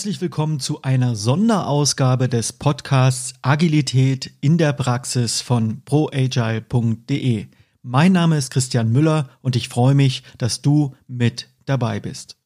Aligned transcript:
Herzlich 0.00 0.22
willkommen 0.22 0.60
zu 0.60 0.80
einer 0.80 1.14
Sonderausgabe 1.14 2.26
des 2.26 2.54
Podcasts 2.54 3.34
Agilität 3.42 4.30
in 4.40 4.56
der 4.56 4.72
Praxis 4.72 5.42
von 5.42 5.82
proagile.de. 5.84 7.48
Mein 7.82 8.12
Name 8.12 8.38
ist 8.38 8.50
Christian 8.50 8.90
Müller 8.92 9.28
und 9.42 9.56
ich 9.56 9.68
freue 9.68 9.94
mich, 9.94 10.22
dass 10.38 10.62
du 10.62 10.94
mit 11.06 11.50
dabei 11.66 12.00
bist. 12.00 12.38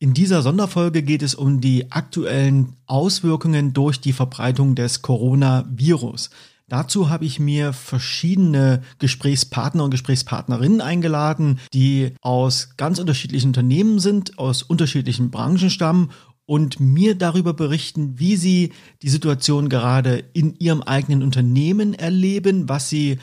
In 0.00 0.12
dieser 0.12 0.42
Sonderfolge 0.42 1.04
geht 1.04 1.22
es 1.22 1.36
um 1.36 1.60
die 1.60 1.92
aktuellen 1.92 2.74
Auswirkungen 2.86 3.72
durch 3.72 4.00
die 4.00 4.12
Verbreitung 4.12 4.74
des 4.74 5.02
Coronavirus. 5.02 6.30
Dazu 6.68 7.10
habe 7.10 7.26
ich 7.26 7.38
mir 7.38 7.74
verschiedene 7.74 8.82
Gesprächspartner 8.98 9.84
und 9.84 9.90
Gesprächspartnerinnen 9.90 10.80
eingeladen, 10.80 11.60
die 11.74 12.14
aus 12.22 12.70
ganz 12.78 12.98
unterschiedlichen 12.98 13.48
Unternehmen 13.48 13.98
sind, 13.98 14.38
aus 14.38 14.62
unterschiedlichen 14.62 15.30
Branchen 15.30 15.68
stammen 15.68 16.10
und 16.46 16.80
mir 16.80 17.14
darüber 17.16 17.52
berichten, 17.52 18.18
wie 18.18 18.36
sie 18.36 18.72
die 19.02 19.08
Situation 19.10 19.68
gerade 19.68 20.24
in 20.32 20.54
ihrem 20.58 20.82
eigenen 20.82 21.22
Unternehmen 21.22 21.92
erleben, 21.92 22.68
was 22.68 22.88
sie 22.88 23.18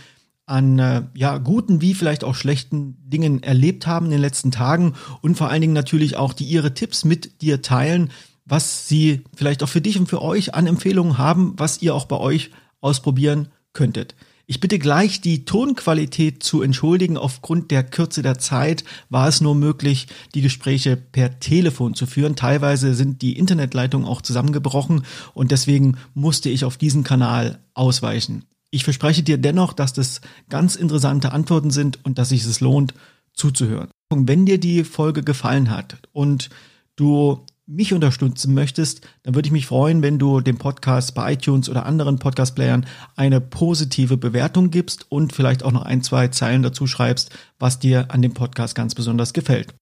an 0.46 0.80
äh, 0.80 1.04
ja 1.14 1.38
guten 1.38 1.82
wie 1.82 1.94
vielleicht 1.94 2.24
auch 2.24 2.36
schlechten 2.36 2.98
Dingen 3.10 3.42
erlebt 3.42 3.88
haben 3.88 4.08
in 4.08 4.12
den 4.12 4.22
letzten 4.22 4.52
Tagen 4.52 4.94
und 5.22 5.36
vor 5.36 5.50
allen 5.50 5.62
Dingen 5.62 5.74
natürlich 5.74 6.18
auch 6.18 6.34
die 6.34 6.44
ihre 6.44 6.74
Tipps 6.74 7.06
mit 7.06 7.42
dir 7.42 7.62
teilen, 7.62 8.12
was 8.46 8.88
sie 8.88 9.22
vielleicht 9.36 9.64
auch 9.64 9.70
für 9.70 9.82
dich 9.82 9.98
und 9.98 10.08
für 10.08 10.22
euch 10.22 10.54
an 10.54 10.68
Empfehlungen 10.68 11.18
haben, 11.18 11.54
was 11.58 11.82
ihr 11.82 11.96
auch 11.96 12.06
bei 12.06 12.18
euch 12.18 12.52
ausprobieren 12.82 13.48
könntet. 13.74 14.16
Ich 14.52 14.60
bitte 14.60 14.80
gleich 14.80 15.22
die 15.22 15.46
Tonqualität 15.46 16.44
zu 16.44 16.62
entschuldigen. 16.62 17.16
Aufgrund 17.16 17.72
der 17.72 17.84
Kürze 17.84 18.22
der 18.22 18.38
Zeit 18.38 18.84
war 19.10 19.30
es 19.30 19.40
nur 19.40 19.56
möglich, 19.56 20.08
die 20.36 20.42
Gespräche 20.42 20.98
per 20.98 21.40
Telefon 21.40 21.94
zu 21.94 22.06
führen. 22.06 22.36
Teilweise 22.36 22.94
sind 22.94 23.22
die 23.22 23.38
Internetleitungen 23.38 24.06
auch 24.06 24.22
zusammengebrochen 24.22 25.04
und 25.34 25.52
deswegen 25.52 25.98
musste 26.16 26.50
ich 26.50 26.66
auf 26.66 26.76
diesen 26.76 27.06
Kanal 27.06 27.60
ausweichen. 27.76 28.44
Ich 28.72 28.84
verspreche 28.84 29.24
dir 29.24 29.38
dennoch, 29.38 29.72
dass 29.72 29.94
das 29.94 30.20
ganz 30.50 30.76
interessante 30.76 31.32
Antworten 31.32 31.72
sind 31.72 32.04
und 32.04 32.18
dass 32.18 32.30
sich 32.30 32.44
es 32.44 32.60
lohnt, 32.60 32.94
zuzuhören. 33.34 33.90
Wenn 34.10 34.46
dir 34.46 34.60
die 34.60 34.84
Folge 34.84 35.24
gefallen 35.24 35.70
hat 35.70 35.98
und 36.12 36.50
du 36.98 37.46
mich 37.72 37.94
unterstützen 37.94 38.54
möchtest, 38.54 39.08
dann 39.24 39.34
würde 39.34 39.48
ich 39.48 39.54
mich 39.54 39.66
freuen, 39.66 40.02
wenn 40.02 40.20
du 40.20 40.42
dem 40.42 40.58
Podcast 40.58 41.16
bei 41.16 41.34
iTunes 41.34 41.70
oder 41.70 41.86
anderen 41.86 42.20
Podcast-Playern 42.20 42.86
eine 43.16 43.40
positive 43.40 44.18
Bewertung 44.18 44.72
gibst 44.72 45.06
und 45.10 45.34
vielleicht 45.34 45.64
auch 45.64 45.72
noch 45.72 45.84
ein, 45.84 46.04
zwei 46.04 46.28
Zeilen 46.28 46.64
dazu 46.64 46.86
schreibst, 46.86 47.32
was 47.60 47.80
dir 47.80 48.12
an 48.12 48.22
dem 48.22 48.34
Podcast 48.34 48.76
ganz 48.76 48.94
besonders 48.94 49.32
gefällt. 49.32 49.74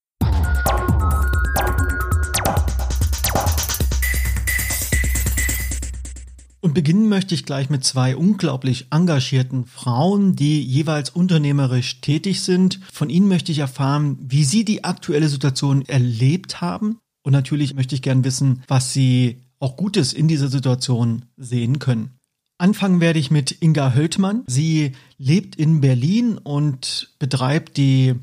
Und 6.62 6.74
beginnen 6.74 7.08
möchte 7.08 7.34
ich 7.34 7.46
gleich 7.46 7.70
mit 7.70 7.84
zwei 7.84 8.14
unglaublich 8.14 8.86
engagierten 8.92 9.64
Frauen, 9.64 10.36
die 10.36 10.62
jeweils 10.62 11.10
unternehmerisch 11.10 12.02
tätig 12.02 12.42
sind. 12.42 12.80
Von 12.92 13.10
ihnen 13.10 13.26
möchte 13.26 13.50
ich 13.50 13.58
erfahren, 13.58 14.18
wie 14.20 14.44
sie 14.44 14.64
die 14.64 14.84
aktuelle 14.84 15.28
Situation 15.28 15.82
erlebt 15.88 16.60
haben 16.60 16.98
und 17.22 17.32
natürlich 17.32 17.74
möchte 17.74 17.94
ich 17.94 18.02
gern 18.02 18.24
wissen, 18.24 18.62
was 18.68 18.92
Sie 18.92 19.42
auch 19.58 19.76
Gutes 19.76 20.12
in 20.12 20.28
dieser 20.28 20.48
Situation 20.48 21.26
sehen 21.36 21.78
können. 21.78 22.18
Anfangen 22.58 23.00
werde 23.00 23.18
ich 23.18 23.30
mit 23.30 23.62
Inga 23.62 23.94
Höltmann. 23.94 24.44
Sie 24.46 24.92
lebt 25.18 25.56
in 25.56 25.80
Berlin 25.80 26.38
und 26.38 27.14
betreibt 27.18 27.76
die 27.76 28.16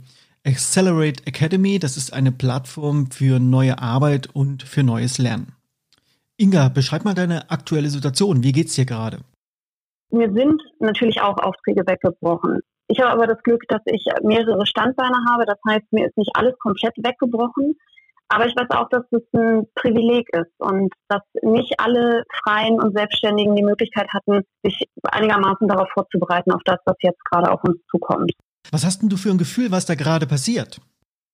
Accelerate 0.45 1.25
Academy. 1.25 1.79
Das 1.79 1.97
ist 1.97 2.13
eine 2.13 2.31
Plattform 2.31 3.09
für 3.09 3.39
neue 3.39 3.79
Arbeit 3.79 4.27
und 4.33 4.63
für 4.63 4.83
neues 4.83 5.17
Lernen. 5.17 5.53
Inga, 6.37 6.69
beschreib 6.69 7.03
mal 7.03 7.15
deine 7.15 7.49
aktuelle 7.49 7.89
Situation. 7.89 8.43
Wie 8.43 8.51
geht's 8.51 8.75
dir 8.75 8.85
gerade? 8.85 9.19
Mir 10.11 10.31
sind 10.31 10.61
natürlich 10.79 11.19
auch 11.19 11.37
Aufträge 11.39 11.81
weggebrochen. 11.87 12.59
Ich 12.87 12.99
habe 12.99 13.11
aber 13.11 13.27
das 13.27 13.41
Glück, 13.43 13.63
dass 13.67 13.81
ich 13.85 14.05
mehrere 14.23 14.65
Standbeine 14.65 15.17
habe. 15.29 15.45
Das 15.45 15.57
heißt, 15.67 15.91
mir 15.91 16.05
ist 16.07 16.17
nicht 16.17 16.31
alles 16.35 16.57
komplett 16.59 16.95
weggebrochen. 16.97 17.75
Aber 18.29 18.45
ich 18.45 18.55
weiß 18.55 18.69
auch, 18.71 18.89
dass 18.89 19.03
es 19.11 19.21
ein 19.33 19.67
Privileg 19.75 20.27
ist 20.33 20.51
und 20.57 20.93
dass 21.07 21.21
nicht 21.41 21.79
alle 21.79 22.23
Freien 22.43 22.81
und 22.81 22.95
Selbstständigen 22.95 23.55
die 23.55 23.63
Möglichkeit 23.63 24.07
hatten, 24.13 24.41
sich 24.63 24.83
einigermaßen 25.03 25.67
darauf 25.67 25.89
vorzubereiten, 25.93 26.51
auf 26.51 26.61
das, 26.65 26.79
was 26.85 26.95
jetzt 27.01 27.23
gerade 27.25 27.51
auf 27.51 27.63
uns 27.63 27.77
zukommt. 27.89 28.31
Was 28.71 28.85
hast 28.85 29.01
denn 29.01 29.09
du 29.09 29.15
für 29.15 29.29
ein 29.29 29.37
Gefühl, 29.37 29.71
was 29.71 29.85
da 29.85 29.95
gerade 29.95 30.27
passiert? 30.27 30.81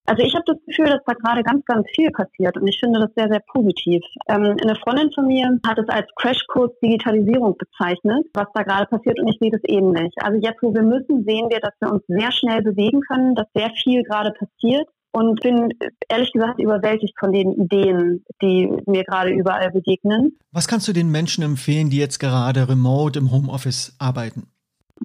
Also 0.05 0.21
ich 0.21 0.35
habe 0.35 0.43
das 0.45 0.57
Gefühl, 0.65 0.87
dass 0.87 1.01
da 1.05 1.13
gerade 1.13 1.43
ganz, 1.43 1.63
ganz 1.65 1.87
viel 1.95 2.11
passiert 2.11 2.57
und 2.57 2.67
ich 2.67 2.77
finde 2.77 2.99
das 2.99 3.09
sehr, 3.15 3.29
sehr 3.29 3.41
positiv. 3.53 4.03
Ähm, 4.27 4.57
eine 4.61 4.75
Freundin 4.75 5.09
von 5.13 5.27
mir 5.27 5.57
hat 5.65 5.79
es 5.79 5.87
als 5.87 6.07
Crashkurs 6.17 6.71
Digitalisierung 6.83 7.57
bezeichnet, 7.57 8.25
was 8.33 8.47
da 8.53 8.63
gerade 8.63 8.85
passiert 8.87 9.17
und 9.21 9.29
ich 9.29 9.37
sehe 9.39 9.51
das 9.51 9.61
ähnlich. 9.65 10.13
Also 10.17 10.37
jetzt, 10.39 10.61
wo 10.61 10.73
wir 10.73 10.81
müssen, 10.81 11.23
sehen 11.23 11.49
wir, 11.49 11.61
dass 11.61 11.73
wir 11.79 11.89
uns 11.89 12.03
sehr 12.07 12.33
schnell 12.33 12.61
bewegen 12.61 12.99
können, 12.99 13.33
dass 13.35 13.47
sehr 13.55 13.71
viel 13.81 14.03
gerade 14.03 14.31
passiert 14.31 14.89
und 15.13 15.39
bin 15.41 15.69
ehrlich 16.09 16.31
gesagt 16.33 16.59
überwältigt 16.59 17.13
von 17.19 17.31
den 17.31 17.53
Ideen, 17.53 18.25
die 18.41 18.69
mir 18.87 19.03
gerade 19.03 19.29
überall 19.29 19.71
begegnen. 19.71 20.37
Was 20.51 20.67
kannst 20.67 20.87
du 20.87 20.93
den 20.93 21.09
Menschen 21.11 21.43
empfehlen, 21.43 21.89
die 21.89 21.97
jetzt 21.97 22.19
gerade 22.19 22.67
remote 22.67 23.19
im 23.19 23.31
Homeoffice 23.31 23.95
arbeiten? 23.99 24.47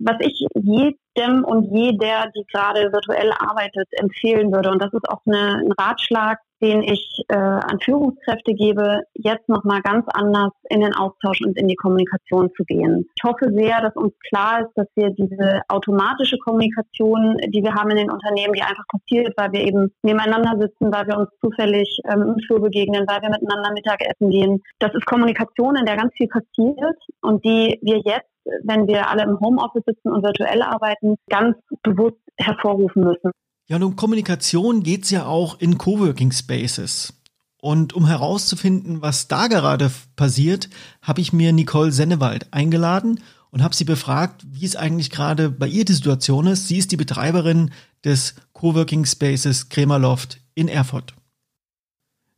Was 0.01 0.17
ich 0.21 0.47
jedem 0.55 1.45
und 1.45 1.71
jeder, 1.73 2.31
die 2.35 2.45
gerade 2.53 2.93
virtuell 2.93 3.33
arbeitet, 3.33 3.89
empfehlen 3.93 4.53
würde, 4.53 4.71
und 4.71 4.81
das 4.81 4.93
ist 4.93 5.09
auch 5.09 5.21
eine, 5.27 5.63
ein 5.65 5.73
Ratschlag, 5.73 6.39
den 6.61 6.83
ich 6.83 7.25
äh, 7.29 7.37
an 7.37 7.79
Führungskräfte 7.83 8.55
gebe, 8.55 9.03
jetzt 9.15 9.49
nochmal 9.49 9.81
ganz 9.83 10.07
anders 10.13 10.53
in 10.71 10.81
den 10.81 10.95
Austausch 10.95 11.41
und 11.43 11.57
in 11.57 11.69
die 11.69 11.77
Kommunikation 11.77 12.51
zu 12.57 12.65
gehen. 12.65 13.07
Ich 13.15 13.23
hoffe 13.25 13.53
sehr, 13.55 13.81
dass 13.81 13.95
uns 13.97 14.13
klar 14.29 14.63
ist, 14.63 14.73
dass 14.75 14.87
wir 14.95 15.11
diese 15.11 15.63
automatische 15.69 16.39
Kommunikation, 16.39 17.37
die 17.49 17.63
wir 17.63 17.75
haben 17.75 17.91
in 17.91 17.99
den 17.99 18.11
Unternehmen, 18.11 18.55
die 18.55 18.63
einfach 18.63 18.85
passiert, 18.89 19.35
weil 19.37 19.53
wir 19.53 19.61
eben 19.61 19.93
nebeneinander 20.03 20.59
sitzen, 20.59 20.93
weil 20.93 21.07
wir 21.07 21.19
uns 21.19 21.29
zufällig 21.41 21.89
ähm, 22.11 22.35
im 22.35 22.39
Flur 22.47 22.61
begegnen, 22.61 23.05
weil 23.07 23.23
wir 23.23 23.31
miteinander 23.31 23.73
Mittagessen 23.73 24.31
gehen. 24.31 24.63
Das 24.79 24.95
ist 24.95 25.07
Kommunikation, 25.07 25.77
in 25.77 25.87
der 25.87 25.97
ganz 25.97 26.13
viel 26.15 26.29
passiert 26.29 26.97
und 27.23 27.45
die 27.45 27.79
wir 27.83 27.99
jetzt, 27.99 28.29
wenn 28.65 28.87
wir 28.87 29.09
alle 29.09 29.25
im 29.25 29.39
Homeoffice 29.41 29.85
sitzen 29.87 30.11
und 30.11 30.23
virtuell 30.23 30.63
arbeiten, 30.63 31.17
ganz 31.29 31.57
bewusst 31.83 32.19
hervorrufen 32.39 33.05
müssen. 33.05 33.31
Ja, 33.69 33.77
und 33.77 33.83
um 33.83 33.97
Kommunikation 33.97 34.83
geht's 34.83 35.11
ja 35.11 35.27
auch 35.27 35.61
in 35.61 35.77
Coworking 35.77 36.33
Spaces. 36.33 37.13
Und 37.61 37.93
um 37.93 38.07
herauszufinden, 38.07 39.03
was 39.03 39.29
da 39.29 39.47
gerade 39.47 39.91
passiert, 40.17 40.71
habe 41.03 41.21
ich 41.21 41.33
mir 41.35 41.53
Nicole 41.53 41.93
Sennewald 41.93 42.53
eingeladen 42.53 43.21
und 43.51 43.63
habe 43.63 43.75
sie 43.75 43.85
befragt, 43.85 44.47
wie 44.49 44.65
es 44.65 44.77
eigentlich 44.77 45.11
gerade 45.11 45.51
bei 45.51 45.69
ihr 45.69 45.85
die 45.85 45.93
Situation 45.93 46.47
ist. 46.47 46.69
Sie 46.69 46.79
ist 46.79 46.93
die 46.93 46.97
Betreiberin 46.97 47.71
des 48.05 48.37
Coworking 48.55 49.05
Spaces 49.05 49.69
Kremerloft 49.69 50.41
in 50.55 50.69
Erfurt. 50.69 51.15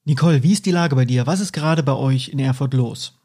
Nicole, 0.04 0.42
wie 0.42 0.52
ist 0.52 0.66
die 0.66 0.72
Lage 0.72 0.96
bei 0.96 1.04
dir? 1.04 1.26
Was 1.26 1.40
ist 1.40 1.52
gerade 1.52 1.82
bei 1.84 1.94
euch 1.94 2.30
in 2.30 2.38
Erfurt 2.40 2.74
los? 2.74 3.19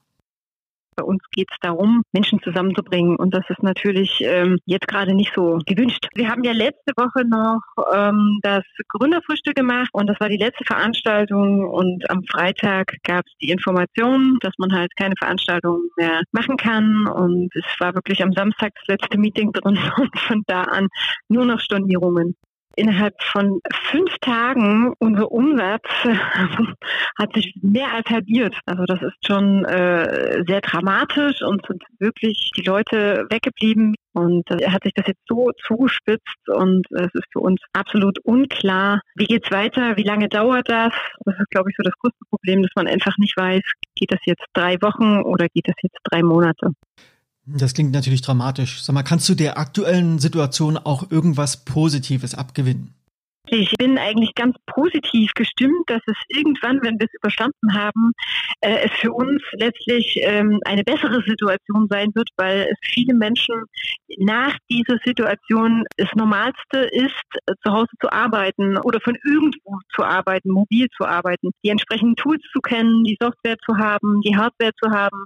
Bei 0.96 1.04
uns 1.04 1.22
geht 1.32 1.50
es 1.52 1.58
darum, 1.62 2.04
Menschen 2.14 2.42
zusammenzubringen. 2.42 3.16
Und 3.18 3.34
das 3.34 3.44
ist 3.50 3.64
natürlich 3.64 4.22
ähm, 4.22 4.58
jetzt 4.66 4.88
gerade 4.88 5.14
nicht 5.14 5.34
so 5.36 5.60
gewünscht. 5.66 6.08
Wir 6.14 6.30
haben 6.30 6.44
ja 6.44 6.54
letzte 6.54 6.94
Woche 6.96 7.26
noch 7.28 7.62
ähm, 7.94 8.40
das 8.42 8.64
Gründerfrühstück 8.90 9.56
gemacht. 9.56 9.90
Und 9.94 10.08
das 10.08 10.20
war 10.20 10.30
die 10.30 10.38
letzte 10.38 10.64
Veranstaltung. 10.66 11.68
Und 11.68 12.10
am 12.10 12.24
Freitag 12.24 12.94
gab 13.04 13.26
es 13.26 13.34
die 13.42 13.50
Information, 13.50 14.38
dass 14.42 14.54
man 14.58 14.72
halt 14.74 14.96
keine 14.96 15.16
Veranstaltung 15.18 15.82
mehr 15.98 16.22
machen 16.32 16.58
kann. 16.58 17.08
Und 17.08 17.50
es 17.56 17.80
war 17.80 17.94
wirklich 17.96 18.24
am 18.24 18.32
Samstag 18.34 18.74
das 18.76 18.88
letzte 18.88 19.18
Meeting 19.18 19.52
drin. 19.52 19.78
Und 19.98 20.20
von 20.20 20.44
da 20.48 20.64
an 20.64 20.88
nur 21.28 21.46
noch 21.46 21.60
Stornierungen 21.60 22.36
innerhalb 22.76 23.16
von 23.24 23.60
fünf 23.92 24.16
Tagen 24.22 24.94
unser 25.00 25.32
Umsatz 25.32 25.88
hat 27.18 27.34
sich 27.34 27.56
mehr 27.62 27.94
als 27.94 28.10
halbiert. 28.10 28.56
Also 28.66 28.86
das 28.86 29.02
ist 29.02 29.26
schon 29.26 29.66
äh, 29.66 30.44
sehr 30.48 30.62
dramatisch 30.62 31.42
und 31.42 31.66
sind 31.68 31.84
wirklich 32.00 32.52
die 32.56 32.64
Leute 32.64 33.26
weggeblieben. 33.30 33.96
Und 34.14 34.50
äh, 34.50 34.70
hat 34.70 34.84
sich 34.84 34.94
das 34.94 35.08
jetzt 35.08 35.24
so 35.28 35.52
zugespitzt 35.68 36.48
und 36.48 36.88
es 36.92 37.14
ist 37.14 37.28
für 37.34 37.40
uns 37.40 37.60
absolut 37.74 38.18
unklar, 38.24 39.02
wie 39.16 39.26
geht's 39.26 39.52
weiter, 39.52 39.98
wie 39.98 40.04
lange 40.04 40.30
dauert 40.30 40.70
das? 40.70 40.94
Das 41.26 41.36
ist, 41.38 41.50
glaube 41.50 41.70
ich, 41.70 41.76
so 41.76 41.84
das 41.84 41.94
größte 42.00 42.24
Problem, 42.30 42.62
dass 42.62 42.72
man 42.76 42.88
einfach 42.88 43.18
nicht 43.18 43.36
weiß, 43.36 43.62
geht 43.96 44.14
das 44.14 44.22
jetzt 44.26 44.46
drei 44.54 44.76
Wochen 44.82 45.22
oder 45.22 45.48
geht 45.50 45.68
das 45.68 45.76
jetzt 45.82 45.98
drei 46.04 46.24
Monate? 46.24 46.72
Das 47.46 47.74
klingt 47.74 47.92
natürlich 47.92 48.22
dramatisch. 48.22 48.84
Sag 48.84 48.94
mal, 48.94 49.04
kannst 49.04 49.30
du 49.30 49.36
der 49.36 49.58
aktuellen 49.58 50.20
Situation 50.20 50.78
auch 50.78 51.12
irgendwas 51.12 51.58
Positives 51.58 52.34
abgewinnen? 52.34 52.94
Ich 53.48 53.72
bin 53.78 53.98
eigentlich 53.98 54.34
ganz 54.34 54.56
positiv 54.66 55.32
gestimmt, 55.36 55.84
dass 55.88 56.02
es 56.08 56.18
irgendwann, 56.30 56.82
wenn 56.82 57.00
wir 57.00 57.06
es 57.06 57.14
überstanden 57.14 57.74
haben, 57.74 58.12
äh, 58.62 58.86
es 58.86 58.92
für 59.00 59.12
uns 59.12 59.42
letztlich 59.54 60.18
ähm, 60.22 60.60
eine 60.66 60.84
bessere 60.84 61.22
Situation 61.22 61.88
sein 61.90 62.10
wird, 62.16 62.30
weil 62.38 62.68
es 62.72 62.78
viele 62.82 63.14
Menschen 63.14 63.66
nach 64.18 64.56
dieser 64.70 64.98
Situation 65.04 65.84
das 65.98 66.10
Normalste 66.16 66.80
ist, 66.92 67.14
äh, 67.46 67.54
zu 67.64 67.72
Hause 67.72 67.92
zu 68.02 68.12
arbeiten 68.12 68.78
oder 68.80 69.00
von 69.02 69.16
irgendwo 69.24 69.78
zu 69.94 70.04
arbeiten, 70.04 70.50
mobil 70.52 70.88
zu 70.98 71.06
arbeiten, 71.06 71.52
die 71.64 71.70
entsprechenden 71.70 72.16
Tools 72.16 72.42
zu 72.52 72.62
kennen, 72.62 73.04
die 73.04 73.18
Software 73.22 73.58
zu 73.66 73.78
haben, 73.78 74.22
die 74.22 74.36
Hardware 74.36 74.74
zu 74.82 74.90
haben. 74.90 75.26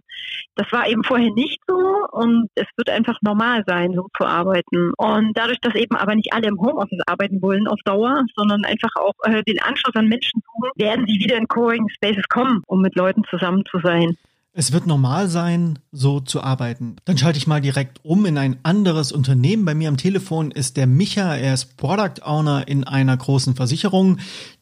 Das 0.56 0.70
war 0.72 0.88
eben 0.88 1.04
vorher 1.04 1.32
nicht 1.32 1.60
so 1.68 1.78
und 2.12 2.50
es 2.56 2.68
wird 2.76 2.90
einfach 2.90 3.18
normal 3.22 3.64
sein, 3.66 3.94
so 3.94 4.08
zu 4.18 4.26
arbeiten. 4.26 4.92
Und 4.98 5.38
dadurch, 5.38 5.60
dass 5.62 5.76
eben 5.76 5.96
aber 5.96 6.16
nicht 6.16 6.34
alle 6.34 6.48
im 6.48 6.60
Homeoffice 6.60 7.02
arbeiten 7.08 7.42
wollen 7.42 7.68
auf 7.68 7.80
Dauer, 7.86 8.09
sondern 8.36 8.66
einfach 8.66 8.96
auch 8.96 9.14
äh, 9.24 9.44
den 9.44 9.62
Anschluss 9.62 9.96
an 9.96 10.08
Menschen 10.08 10.42
suchen, 10.46 10.72
werden 10.76 11.06
sie 11.08 11.20
wieder 11.20 11.38
in 11.38 11.48
Coworking 11.48 11.90
Spaces 11.90 12.28
kommen, 12.30 12.64
um 12.68 12.82
mit 12.82 12.96
Leuten 12.96 13.24
zusammen 13.30 13.64
zu 13.70 13.80
sein. 13.80 14.18
Es 14.52 14.72
wird 14.74 14.88
normal 14.88 15.28
sein, 15.28 15.80
so 15.92 16.20
zu 16.20 16.42
arbeiten. 16.42 16.96
Dann 17.06 17.18
schalte 17.18 17.38
ich 17.38 17.48
mal 17.48 17.62
direkt 17.62 18.00
um 18.04 18.26
in 18.26 18.38
ein 18.38 18.58
anderes 18.64 19.12
Unternehmen. 19.12 19.64
Bei 19.64 19.76
mir 19.76 19.90
am 19.90 19.98
Telefon 19.98 20.52
ist 20.52 20.76
der 20.76 20.88
Micha. 20.88 21.36
Er 21.36 21.54
ist 21.54 21.78
Product 21.78 22.24
Owner 22.24 22.68
in 22.68 22.84
einer 22.84 23.16
großen 23.16 23.56
Versicherung, 23.56 24.18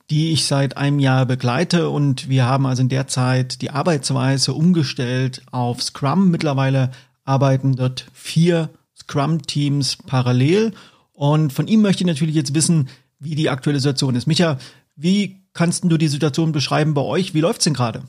die 0.09 0.33
ich 0.33 0.45
seit 0.45 0.77
einem 0.77 0.99
Jahr 0.99 1.25
begleite. 1.25 1.89
Und 1.89 2.27
wir 2.27 2.45
haben 2.45 2.65
also 2.65 2.81
in 2.81 2.89
der 2.89 3.07
Zeit 3.07 3.61
die 3.61 3.71
Arbeitsweise 3.71 4.53
umgestellt 4.53 5.41
auf 5.51 5.81
Scrum. 5.81 6.29
Mittlerweile 6.31 6.91
arbeiten 7.23 7.75
dort 7.75 8.07
vier 8.13 8.69
Scrum-Teams 8.95 9.99
parallel. 10.05 10.73
Und 11.13 11.53
von 11.53 11.67
ihm 11.67 11.81
möchte 11.81 12.03
ich 12.03 12.07
natürlich 12.07 12.35
jetzt 12.35 12.53
wissen, 12.53 12.89
wie 13.19 13.35
die 13.35 13.49
aktuelle 13.49 13.79
Situation 13.79 14.15
ist. 14.15 14.27
Micha, 14.27 14.57
wie 14.95 15.41
kannst 15.53 15.83
du 15.83 15.97
die 15.97 16.07
Situation 16.07 16.51
beschreiben 16.51 16.93
bei 16.93 17.01
euch? 17.01 17.33
Wie 17.33 17.41
läuft's 17.41 17.63
denn 17.63 17.73
gerade? 17.73 18.03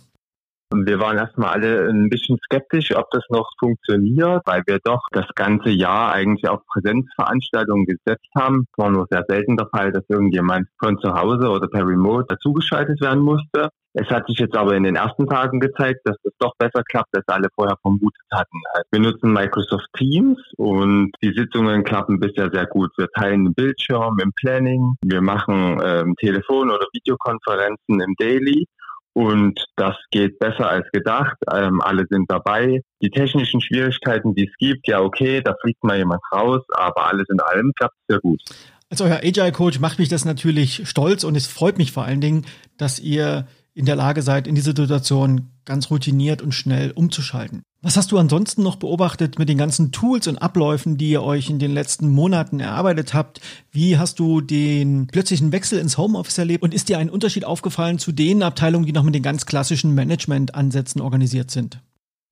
Wir 0.71 1.01
waren 1.01 1.17
erstmal 1.17 1.55
alle 1.55 1.89
ein 1.89 2.11
bisschen 2.11 2.37
skeptisch, 2.45 2.95
ob 2.95 3.11
das 3.11 3.25
noch 3.31 3.51
funktioniert, 3.59 4.43
weil 4.45 4.63
wir 4.67 4.79
doch 4.85 5.01
das 5.13 5.25
ganze 5.35 5.71
Jahr 5.71 6.13
eigentlich 6.13 6.47
auf 6.47 6.61
Präsenzveranstaltungen 6.67 7.87
gesetzt 7.87 8.29
haben. 8.37 8.67
Es 8.71 8.79
war 8.79 8.91
nur 8.91 9.07
sehr 9.11 9.25
selten 9.27 9.57
der 9.57 9.69
Fall, 9.69 9.93
dass 9.93 10.05
irgendjemand 10.09 10.69
von 10.79 10.99
zu 10.99 11.15
Hause 11.15 11.49
oder 11.49 11.69
per 11.69 11.87
Remote 11.87 12.27
dazugeschaltet 12.29 13.01
werden 13.01 13.23
musste. 13.23 13.71
Es 14.01 14.09
hat 14.11 14.29
sich 14.29 14.39
jetzt 14.39 14.57
aber 14.57 14.77
in 14.77 14.85
den 14.85 14.95
ersten 14.95 15.27
Tagen 15.27 15.59
gezeigt, 15.59 16.01
dass 16.05 16.17
das 16.23 16.33
doch 16.39 16.55
besser 16.57 16.83
klappt, 16.85 17.17
als 17.17 17.27
alle 17.27 17.49
vorher 17.55 17.77
vermutet 17.83 18.23
hatten. 18.31 18.61
Wir 18.93 19.01
nutzen 19.01 19.33
Microsoft 19.33 19.89
Teams 19.97 20.39
und 20.57 21.11
die 21.21 21.33
Sitzungen 21.35 21.83
klappen 21.83 22.21
bisher 22.21 22.49
sehr 22.53 22.67
gut. 22.67 22.93
Wir 22.97 23.09
teilen 23.11 23.47
den 23.47 23.55
Bildschirm 23.55 24.21
im 24.21 24.33
Planning, 24.37 24.95
wir 25.03 25.21
machen 25.21 25.81
ähm, 25.85 26.15
Telefon- 26.17 26.71
oder 26.71 26.87
Videokonferenzen 26.93 28.01
im 28.01 28.15
Daily 28.19 28.67
und 29.15 29.65
das 29.75 29.97
geht 30.13 30.39
besser 30.39 30.69
als 30.69 30.87
gedacht. 30.93 31.37
Ähm, 31.53 31.81
alle 31.81 32.07
sind 32.09 32.31
dabei. 32.31 32.83
Die 33.03 33.11
technischen 33.11 33.61
Schwierigkeiten, 33.61 34.33
die 34.33 34.47
es 34.47 34.57
gibt, 34.59 34.87
ja 34.87 35.01
okay, 35.01 35.43
da 35.43 35.57
fliegt 35.61 35.83
mal 35.83 35.99
jemand 35.99 36.21
raus, 36.33 36.63
aber 36.73 37.09
alles 37.09 37.29
in 37.29 37.41
allem 37.41 37.73
klappt 37.77 37.97
sehr 38.07 38.21
gut. 38.21 38.41
Als 38.91 39.01
euer 39.01 39.17
Agile 39.23 39.53
Coach 39.53 39.81
macht 39.81 39.99
mich 39.99 40.09
das 40.09 40.25
natürlich 40.25 40.89
stolz 40.89 41.25
und 41.25 41.37
es 41.37 41.49
freut 41.49 41.79
mich 41.79 41.91
vor 41.91 42.05
allen 42.05 42.21
Dingen, 42.21 42.47
dass 42.79 43.01
ihr 43.01 43.47
in 43.79 43.87
der 43.87 43.95
Lage 43.95 44.23
seid, 44.23 44.49
in 44.49 44.57
diese 44.57 44.75
Situation 44.77 45.51
ganz 45.65 45.89
routiniert 45.89 46.43
und 46.43 46.53
schnell 46.53 46.91
umzuschalten. 46.91 47.63
Was 47.81 47.97
hast 47.97 48.11
du 48.11 48.19
ansonsten 48.19 48.65
noch 48.65 48.75
beobachtet 48.75 49.39
mit 49.39 49.49
den 49.49 49.57
ganzen 49.57 49.93
Tools 49.93 50.27
und 50.27 50.39
Abläufen, 50.39 50.97
die 50.97 51.11
ihr 51.11 51.23
euch 51.23 51.49
in 51.49 51.61
den 51.61 51.73
letzten 51.73 52.09
Monaten 52.09 52.59
erarbeitet 52.59 53.15
habt? 53.15 53.41
Wie 53.71 53.97
hast 53.97 54.19
du 54.19 54.41
den 54.41 55.07
plötzlichen 55.07 55.53
Wechsel 55.53 55.79
ins 55.79 55.97
Homeoffice 55.97 56.39
erlebt? 56.39 56.65
Und 56.65 56.75
ist 56.75 56.89
dir 56.89 56.99
ein 56.99 57.09
Unterschied 57.09 57.45
aufgefallen 57.45 58.01
zu 58.01 58.11
den 58.11 58.43
Abteilungen, 58.43 58.85
die 58.85 58.93
noch 58.93 59.05
mit 59.05 59.15
den 59.15 59.23
ganz 59.23 59.47
klassischen 59.47 59.95
Management-Ansätzen 59.95 61.01
organisiert 61.01 61.53
sind? 61.53 61.81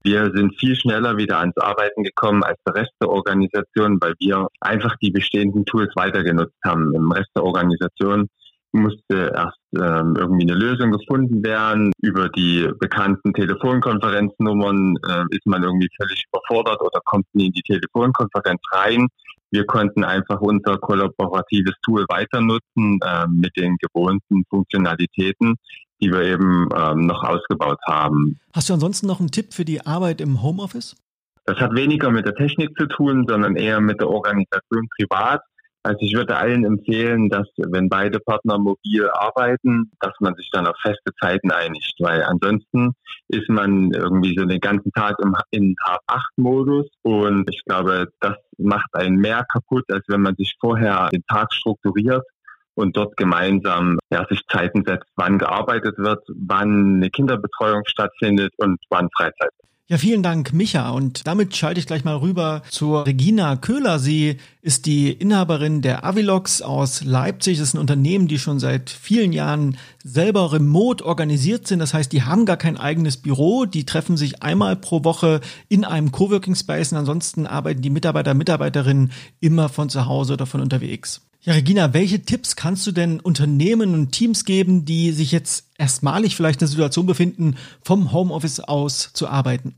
Wir 0.03 0.33
sind 0.35 0.59
viel 0.59 0.75
schneller 0.75 1.17
wieder 1.17 1.39
ans 1.39 1.57
Arbeiten 1.59 2.03
gekommen 2.03 2.43
als 2.43 2.59
der 2.67 2.75
Rest 2.75 2.93
der 3.01 3.09
Organisation, 3.09 3.99
weil 4.01 4.15
wir 4.19 4.49
einfach 4.61 4.97
die 5.01 5.13
bestehenden 5.13 5.65
Tools 5.65 5.95
weiter 5.95 6.25
genutzt 6.25 6.59
haben. 6.65 6.93
Im 6.93 7.13
Rest 7.13 7.31
der 7.37 7.45
Organisation 7.45 8.27
musste 8.77 9.33
erst 9.35 9.59
ähm, 9.75 10.15
irgendwie 10.17 10.51
eine 10.51 10.59
Lösung 10.59 10.93
gefunden 10.93 11.43
werden. 11.45 11.93
Über 12.01 12.29
die 12.29 12.69
bekannten 12.79 13.33
Telefonkonferenznummern 13.33 14.97
äh, 15.07 15.25
ist 15.31 15.47
man 15.47 15.63
irgendwie 15.63 15.89
völlig 15.97 16.25
überfordert 16.29 16.81
oder 16.81 17.01
kommt 17.05 17.27
nie 17.35 17.47
in 17.47 17.53
die 17.53 17.63
Telefonkonferenz 17.63 18.61
rein. 18.73 19.09
Wir 19.51 19.65
konnten 19.65 20.05
einfach 20.05 20.41
unser 20.41 20.79
kollaboratives 20.79 21.75
Tool 21.83 22.05
weiter 22.09 22.41
nutzen 22.41 22.99
äh, 23.03 23.27
mit 23.29 23.57
den 23.57 23.77
gewohnten 23.77 24.45
Funktionalitäten, 24.51 25.55
die 26.01 26.11
wir 26.11 26.23
eben 26.23 26.69
ähm, 26.77 27.07
noch 27.07 27.23
ausgebaut 27.23 27.79
haben. 27.87 28.39
Hast 28.55 28.69
du 28.69 28.75
ansonsten 28.75 29.07
noch 29.07 29.21
einen 29.21 29.31
Tipp 29.31 29.55
für 29.55 29.65
die 29.65 29.87
Arbeit 29.87 30.21
im 30.21 30.43
Homeoffice? 30.43 30.97
Das 31.45 31.59
hat 31.59 31.75
weniger 31.75 32.11
mit 32.11 32.27
der 32.27 32.35
Technik 32.35 32.77
zu 32.77 32.87
tun, 32.87 33.25
sondern 33.29 33.55
eher 33.55 33.81
mit 33.81 34.01
der 34.01 34.09
Organisation 34.09 34.89
privat. 34.99 35.43
Also 35.87 36.01
ich 36.01 36.15
würde 36.15 36.37
allen 36.37 36.65
empfehlen, 36.65 37.29
dass 37.29 37.47
wenn 37.57 37.89
beide 37.89 38.19
Partner 38.19 38.59
mobil 38.59 39.09
arbeiten, 39.09 39.93
dass 40.01 40.15
man 40.19 40.35
sich 40.35 40.51
dann 40.51 40.67
auf 40.67 40.75
feste 40.83 41.15
Zeiten 41.21 41.53
einigt, 41.53 41.95
weil 42.01 42.25
ansonsten 42.25 42.95
ist 43.29 43.49
man 43.49 43.93
irgendwie 43.93 44.35
so 44.37 44.45
den 44.47 44.59
ganzen 44.59 44.91
Tag 44.91 45.15
im, 45.23 45.37
in 45.53 45.77
H8-Modus 45.77 46.87
und 47.03 47.49
ich 47.55 47.63
glaube, 47.65 48.09
das 48.19 48.35
macht 48.59 48.93
einen 48.95 49.19
mehr 49.19 49.47
kaputt, 49.53 49.85
als 49.93 50.05
wenn 50.09 50.23
man 50.23 50.35
sich 50.35 50.57
vorher 50.59 51.09
den 51.13 51.25
Tag 51.29 51.55
strukturiert 51.55 52.27
und 52.75 52.97
dort 52.97 53.17
gemeinsam 53.17 54.01
ja, 54.11 54.27
sich 54.29 54.41
Zeiten 54.51 54.83
setzt, 54.85 55.09
wann 55.15 55.39
gearbeitet 55.39 55.99
wird, 55.99 56.25
wann 56.35 56.97
eine 56.97 57.11
Kinderbetreuung 57.11 57.83
stattfindet 57.87 58.53
und 58.57 58.81
wann 58.91 59.09
Freizeit. 59.17 59.53
Ja, 59.89 59.99
vielen 59.99 60.25
Dank, 60.25 60.53
Micha. 60.53 60.91
Und 60.91 61.29
damit 61.29 61.55
schalte 61.55 61.79
ich 61.79 61.87
gleich 61.87 62.03
mal 62.03 62.17
rüber 62.17 62.63
zur 62.71 63.07
Regina 63.07 63.55
Köhler. 63.55 64.01
Sie 64.01 64.39
ist 64.61 64.85
die 64.85 65.13
Inhaberin 65.13 65.81
der 65.81 66.05
Avilox 66.05 66.61
aus 66.61 67.05
Leipzig. 67.05 67.59
Das 67.59 67.69
ist 67.69 67.75
ein 67.75 67.81
Unternehmen, 67.81 68.27
die 68.27 68.41
schon 68.41 68.59
seit 68.59 68.91
vielen 68.91 69.33
Jahren 69.33 69.79
selber 70.03 70.53
remote 70.53 71.07
organisiert 71.07 71.69
sind. 71.69 71.79
Das 71.79 71.95
heißt, 71.95 72.11
die 72.11 72.25
haben 72.25 72.47
gar 72.47 72.57
kein 72.57 72.77
eigenes 72.77 73.17
Büro. 73.17 73.65
Die 73.65 73.87
treffen 73.87 74.17
sich 74.17 74.43
einmal 74.43 74.75
pro 74.75 75.05
Woche 75.05 75.41
in 75.69 75.85
einem 75.85 76.11
Coworking 76.11 76.57
Space. 76.57 76.91
Und 76.91 76.99
ansonsten 76.99 77.47
arbeiten 77.47 77.81
die 77.81 77.91
Mitarbeiter, 77.91 78.35
Mitarbeiterinnen 78.35 79.13
immer 79.39 79.69
von 79.69 79.89
zu 79.89 80.07
Hause 80.07 80.33
oder 80.33 80.47
von 80.47 80.63
unterwegs. 80.63 81.26
Ja, 81.47 81.53
Regina, 81.53 81.95
welche 81.95 82.23
Tipps 82.23 82.57
kannst 82.57 82.89
du 82.89 82.93
denn 82.93 83.21
Unternehmen 83.21 83.95
und 83.95 84.11
Teams 84.11 84.45
geben, 84.45 84.85
die 84.85 85.13
sich 85.13 85.31
jetzt 85.31 85.73
erstmalig 85.79 86.35
vielleicht 86.35 86.57
in 86.57 86.67
der 86.67 86.69
Situation 86.69 87.07
befinden, 87.07 87.55
vom 87.85 88.13
Homeoffice 88.13 88.59
aus 88.59 89.13
zu 89.13 89.29
arbeiten? 89.29 89.77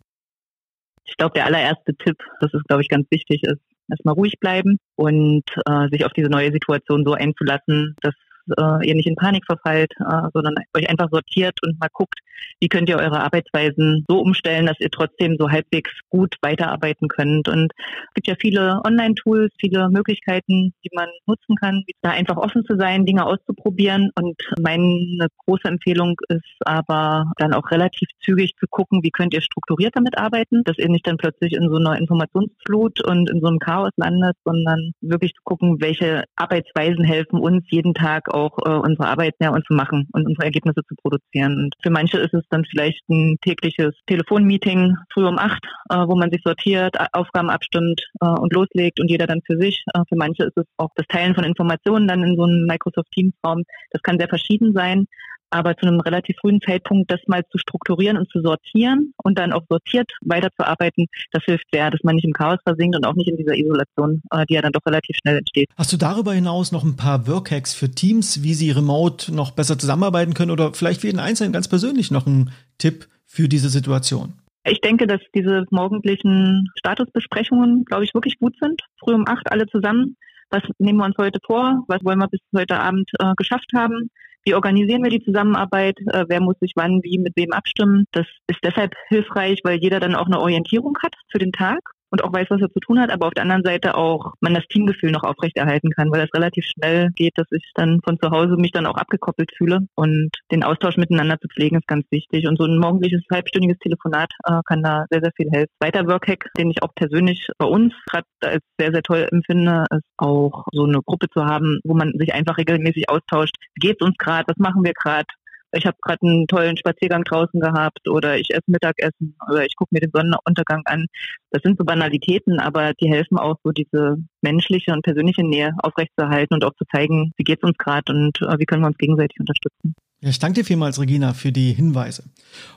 Ich 1.04 1.18
glaube, 1.18 1.34
der 1.34 1.44
allererste 1.44 1.94
Tipp, 1.94 2.16
das 2.40 2.54
ist, 2.54 2.64
glaube 2.68 2.80
ich, 2.80 2.88
ganz 2.88 3.06
wichtig, 3.10 3.42
ist 3.42 3.60
erstmal 3.90 4.14
ruhig 4.14 4.40
bleiben 4.40 4.78
und 4.96 5.44
äh, 5.66 5.88
sich 5.90 6.06
auf 6.06 6.12
diese 6.14 6.30
neue 6.30 6.52
Situation 6.52 7.04
so 7.04 7.12
einzulassen, 7.12 7.94
dass 8.00 8.14
äh, 8.56 8.86
ihr 8.86 8.94
nicht 8.94 9.08
in 9.08 9.16
Panik 9.16 9.44
verfallt, 9.46 9.92
äh, 9.98 10.28
sondern 10.32 10.54
euch 10.76 10.88
einfach 10.88 11.08
sortiert 11.10 11.58
und 11.64 11.78
mal 11.78 11.88
guckt, 11.92 12.18
wie 12.60 12.68
könnt 12.68 12.88
ihr 12.88 12.98
eure 12.98 13.20
Arbeitsweisen 13.20 14.04
so 14.08 14.20
umstellen, 14.20 14.66
dass 14.66 14.80
ihr 14.80 14.90
trotzdem 14.90 15.36
so 15.38 15.50
halbwegs 15.50 15.90
gut 16.08 16.36
weiterarbeiten 16.42 17.08
könnt. 17.08 17.48
Und 17.48 17.72
es 18.08 18.14
gibt 18.14 18.28
ja 18.28 18.34
viele 18.40 18.80
Online-Tools, 18.84 19.52
viele 19.60 19.88
Möglichkeiten, 19.90 20.72
die 20.84 20.90
man 20.94 21.08
nutzen 21.26 21.56
kann, 21.56 21.84
da 22.02 22.10
einfach 22.10 22.36
offen 22.36 22.64
zu 22.64 22.76
sein, 22.76 23.06
Dinge 23.06 23.26
auszuprobieren. 23.26 24.10
Und 24.16 24.36
meine 24.60 25.28
große 25.44 25.68
Empfehlung 25.68 26.16
ist 26.28 26.42
aber 26.64 27.30
dann 27.36 27.54
auch 27.54 27.70
relativ 27.70 28.08
zügig 28.24 28.54
zu 28.58 28.66
gucken, 28.68 29.02
wie 29.02 29.10
könnt 29.10 29.34
ihr 29.34 29.42
strukturiert 29.42 29.94
damit 29.96 30.18
arbeiten, 30.18 30.62
dass 30.64 30.78
ihr 30.78 30.88
nicht 30.88 31.06
dann 31.06 31.16
plötzlich 31.16 31.52
in 31.52 31.68
so 31.68 31.76
einer 31.76 31.98
Informationsflut 31.98 33.04
und 33.04 33.30
in 33.30 33.40
so 33.40 33.48
einem 33.48 33.58
Chaos 33.58 33.92
landet, 33.96 34.36
sondern 34.44 34.92
wirklich 35.00 35.34
zu 35.34 35.42
gucken, 35.44 35.80
welche 35.80 36.24
Arbeitsweisen 36.36 37.04
helfen 37.04 37.38
uns 37.38 37.64
jeden 37.70 37.94
Tag 37.94 38.32
auch 38.38 38.58
äh, 38.64 38.70
unsere 38.70 39.08
Arbeit 39.08 39.34
mehr 39.40 39.52
und 39.52 39.66
zu 39.66 39.74
machen 39.74 40.08
und 40.12 40.26
unsere 40.26 40.44
Ergebnisse 40.44 40.82
zu 40.86 40.94
produzieren. 41.00 41.56
Und 41.64 41.74
für 41.82 41.90
manche 41.90 42.18
ist 42.18 42.34
es 42.34 42.44
dann 42.50 42.64
vielleicht 42.64 43.02
ein 43.08 43.36
tägliches 43.42 43.94
Telefonmeeting 44.06 44.96
früh 45.12 45.26
um 45.26 45.38
acht, 45.38 45.64
äh, 45.90 45.96
wo 45.96 46.16
man 46.16 46.30
sich 46.30 46.42
sortiert, 46.44 46.96
Aufgaben 47.12 47.50
abstimmt 47.50 48.00
äh, 48.20 48.26
und 48.26 48.52
loslegt 48.52 49.00
und 49.00 49.10
jeder 49.10 49.26
dann 49.26 49.40
für 49.46 49.58
sich. 49.58 49.82
Äh, 49.94 50.00
für 50.08 50.16
manche 50.16 50.44
ist 50.44 50.56
es 50.56 50.64
auch 50.76 50.90
das 50.94 51.06
Teilen 51.08 51.34
von 51.34 51.44
Informationen 51.44 52.08
dann 52.08 52.22
in 52.22 52.36
so 52.36 52.44
einem 52.44 52.66
Microsoft 52.66 53.10
Teams 53.12 53.34
Raum. 53.44 53.64
Das 53.90 54.02
kann 54.02 54.18
sehr 54.18 54.28
verschieden 54.28 54.72
sein 54.74 55.06
aber 55.50 55.76
zu 55.76 55.86
einem 55.86 56.00
relativ 56.00 56.36
frühen 56.40 56.60
Zeitpunkt 56.60 57.10
das 57.10 57.20
mal 57.26 57.42
zu 57.50 57.58
strukturieren 57.58 58.16
und 58.16 58.30
zu 58.30 58.40
sortieren 58.40 59.14
und 59.22 59.38
dann 59.38 59.52
auch 59.52 59.62
sortiert 59.68 60.10
weiterzuarbeiten, 60.22 61.06
das 61.32 61.44
hilft 61.44 61.66
sehr, 61.72 61.90
dass 61.90 62.02
man 62.02 62.16
nicht 62.16 62.24
im 62.24 62.32
Chaos 62.32 62.58
versinkt 62.64 62.96
und 62.96 63.06
auch 63.06 63.14
nicht 63.14 63.28
in 63.28 63.36
dieser 63.36 63.54
Isolation, 63.54 64.22
äh, 64.30 64.44
die 64.46 64.54
ja 64.54 64.62
dann 64.62 64.72
doch 64.72 64.84
relativ 64.86 65.16
schnell 65.20 65.38
entsteht. 65.38 65.68
Hast 65.76 65.92
du 65.92 65.96
darüber 65.96 66.32
hinaus 66.32 66.72
noch 66.72 66.84
ein 66.84 66.96
paar 66.96 67.26
Workhacks 67.26 67.74
für 67.74 67.90
Teams, 67.90 68.42
wie 68.42 68.54
sie 68.54 68.70
remote 68.70 69.34
noch 69.34 69.52
besser 69.52 69.78
zusammenarbeiten 69.78 70.34
können 70.34 70.50
oder 70.50 70.72
vielleicht 70.74 71.00
für 71.00 71.06
jeden 71.08 71.20
Einzelnen 71.20 71.52
ganz 71.52 71.68
persönlich 71.68 72.10
noch 72.10 72.26
ein 72.26 72.50
Tipp 72.78 73.06
für 73.24 73.48
diese 73.48 73.68
Situation? 73.68 74.34
Ich 74.64 74.80
denke, 74.80 75.06
dass 75.06 75.20
diese 75.34 75.64
morgendlichen 75.70 76.68
Statusbesprechungen, 76.78 77.84
glaube 77.84 78.04
ich, 78.04 78.12
wirklich 78.12 78.38
gut 78.38 78.54
sind. 78.60 78.82
Früh 79.02 79.14
um 79.14 79.26
acht 79.26 79.50
alle 79.50 79.66
zusammen 79.66 80.16
was 80.50 80.62
nehmen 80.78 80.98
wir 80.98 81.04
uns 81.04 81.16
heute 81.18 81.38
vor, 81.46 81.84
was 81.88 82.02
wollen 82.04 82.18
wir 82.18 82.28
bis 82.28 82.40
heute 82.56 82.78
Abend 82.78 83.10
äh, 83.18 83.34
geschafft 83.36 83.70
haben, 83.74 84.10
wie 84.44 84.54
organisieren 84.54 85.02
wir 85.02 85.10
die 85.10 85.24
Zusammenarbeit, 85.24 85.98
äh, 86.12 86.24
wer 86.28 86.40
muss 86.40 86.56
sich 86.60 86.72
wann, 86.76 87.00
wie, 87.02 87.18
mit 87.18 87.34
wem 87.36 87.52
abstimmen. 87.52 88.06
Das 88.12 88.26
ist 88.46 88.60
deshalb 88.62 88.94
hilfreich, 89.08 89.60
weil 89.64 89.78
jeder 89.78 90.00
dann 90.00 90.14
auch 90.14 90.26
eine 90.26 90.40
Orientierung 90.40 90.96
hat 91.02 91.14
für 91.30 91.38
den 91.38 91.52
Tag 91.52 91.80
und 92.10 92.24
auch 92.24 92.32
weiß, 92.32 92.46
was 92.50 92.60
er 92.60 92.70
zu 92.70 92.80
tun 92.80 93.00
hat, 93.00 93.10
aber 93.10 93.26
auf 93.26 93.34
der 93.34 93.42
anderen 93.42 93.64
Seite 93.64 93.96
auch 93.96 94.34
man 94.40 94.54
das 94.54 94.66
Teamgefühl 94.68 95.10
noch 95.10 95.24
aufrechterhalten 95.24 95.90
kann, 95.90 96.10
weil 96.10 96.20
das 96.20 96.34
relativ 96.34 96.64
schnell 96.64 97.10
geht, 97.14 97.36
dass 97.36 97.46
ich 97.50 97.70
dann 97.74 98.00
von 98.04 98.18
zu 98.20 98.30
Hause 98.30 98.56
mich 98.56 98.72
dann 98.72 98.86
auch 98.86 98.96
abgekoppelt 98.96 99.50
fühle 99.56 99.80
und 99.94 100.30
den 100.50 100.64
Austausch 100.64 100.96
miteinander 100.96 101.38
zu 101.40 101.48
pflegen 101.48 101.76
ist 101.76 101.86
ganz 101.86 102.06
wichtig 102.10 102.46
und 102.46 102.58
so 102.58 102.64
ein 102.64 102.78
morgendliches 102.78 103.22
halbstündiges 103.30 103.78
Telefonat 103.78 104.30
äh, 104.44 104.60
kann 104.66 104.82
da 104.82 105.04
sehr, 105.10 105.20
sehr 105.22 105.32
viel 105.36 105.50
helfen. 105.50 105.72
Weiter 105.80 106.06
Workhack, 106.06 106.50
den 106.56 106.70
ich 106.70 106.82
auch 106.82 106.94
persönlich 106.94 107.46
bei 107.58 107.66
uns 107.66 107.94
gerade 108.06 108.26
als 108.42 108.64
sehr, 108.78 108.92
sehr 108.92 109.02
toll 109.02 109.28
empfinde, 109.30 109.84
ist 109.90 110.04
auch 110.16 110.64
so 110.72 110.84
eine 110.84 111.00
Gruppe 111.04 111.28
zu 111.30 111.44
haben, 111.44 111.80
wo 111.84 111.94
man 111.94 112.12
sich 112.18 112.34
einfach 112.34 112.58
regelmäßig 112.58 113.08
austauscht. 113.08 113.54
Wie 113.74 113.88
geht's 113.88 114.04
uns 114.04 114.16
gerade? 114.18 114.44
Was 114.48 114.56
machen 114.58 114.84
wir 114.84 114.92
gerade? 114.92 115.26
Ich 115.72 115.86
habe 115.86 115.96
gerade 116.00 116.22
einen 116.22 116.46
tollen 116.46 116.76
Spaziergang 116.76 117.24
draußen 117.24 117.60
gehabt 117.60 118.08
oder 118.08 118.38
ich 118.38 118.50
esse 118.50 118.64
Mittagessen 118.66 119.36
oder 119.48 119.64
ich 119.64 119.76
gucke 119.76 119.94
mir 119.94 120.00
den 120.00 120.10
Sonnenuntergang 120.12 120.82
an. 120.86 121.06
Das 121.50 121.62
sind 121.62 121.78
so 121.78 121.84
Banalitäten, 121.84 122.60
aber 122.60 122.94
die 122.94 123.10
helfen 123.10 123.38
auch 123.38 123.56
so 123.62 123.72
diese 123.72 124.16
menschliche 124.42 124.92
und 124.92 125.02
persönliche 125.02 125.44
Nähe 125.44 125.72
aufrechtzuerhalten 125.78 126.54
und 126.54 126.64
auch 126.64 126.74
zu 126.74 126.84
zeigen, 126.90 127.32
wie 127.36 127.44
geht's 127.44 127.62
uns 127.62 127.76
gerade 127.78 128.12
und 128.12 128.40
äh, 128.42 128.58
wie 128.58 128.64
können 128.64 128.82
wir 128.82 128.88
uns 128.88 128.98
gegenseitig 128.98 129.38
unterstützen. 129.40 129.94
Ja, 130.20 130.30
ich 130.30 130.40
danke 130.40 130.60
dir 130.60 130.64
vielmals, 130.64 130.98
Regina, 130.98 131.32
für 131.32 131.52
die 131.52 131.72
Hinweise. 131.72 132.24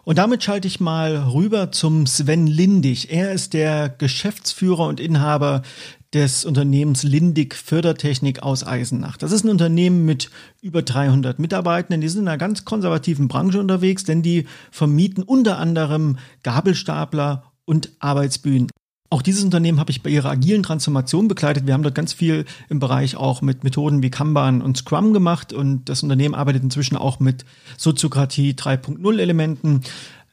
Und 0.04 0.20
damit 0.20 0.44
schalte 0.44 0.68
ich 0.68 0.80
mal 0.80 1.16
rüber 1.34 1.72
zum 1.72 2.06
Sven 2.06 2.46
Lindig. 2.46 3.12
Er 3.12 3.32
ist 3.32 3.54
der 3.56 3.90
Geschäftsführer 3.90 4.86
und 4.86 5.00
Inhaber 5.00 5.64
des 6.14 6.44
Unternehmens 6.44 7.04
Lindig 7.04 7.56
Fördertechnik 7.56 8.44
aus 8.44 8.66
Eisenach. 8.66 9.18
Das 9.18 9.32
ist 9.32 9.46
ein 9.46 9.50
Unternehmen 9.50 10.06
mit 10.06 10.30
über 10.62 10.82
300 10.82 11.40
Mitarbeitenden. 11.40 12.02
Die 12.02 12.10
sind 12.10 12.24
in 12.24 12.28
einer 12.28 12.38
ganz 12.38 12.66
konservativen 12.66 13.28
Branche 13.28 13.60
unterwegs, 13.60 14.04
denn 14.04 14.22
die 14.22 14.46
vermieten 14.72 15.24
unter 15.24 15.58
anderem 15.58 16.18
Gabelstapler 16.44 17.44
und 17.66 17.92
Arbeitsbühnen. 18.00 18.70
Auch 19.10 19.22
dieses 19.22 19.44
Unternehmen 19.44 19.80
habe 19.80 19.92
ich 19.92 20.04
bei 20.04 20.10
ihrer 20.10 20.30
agilen 20.30 20.64
Transformation 20.64 21.28
begleitet. 21.28 21.68
Wir 21.68 21.74
haben 21.74 21.84
dort 21.84 21.96
ganz 21.96 22.14
viel 22.14 22.46
im 22.70 22.80
Bereich 22.80 23.18
auch 23.18 23.42
mit 23.42 23.64
Methoden 23.64 24.02
wie 24.02 24.10
Kanban 24.10 24.62
und 24.62 24.78
Scrum 24.78 25.12
gemacht 25.14 25.52
und 25.52 25.90
das 25.90 26.02
Unternehmen 26.04 26.34
arbeitet 26.36 26.64
inzwischen 26.64 26.96
auch 26.96 27.20
mit 27.20 27.44
Soziokratie 27.78 28.54
3.0 28.54 29.20
Elementen. 29.20 29.82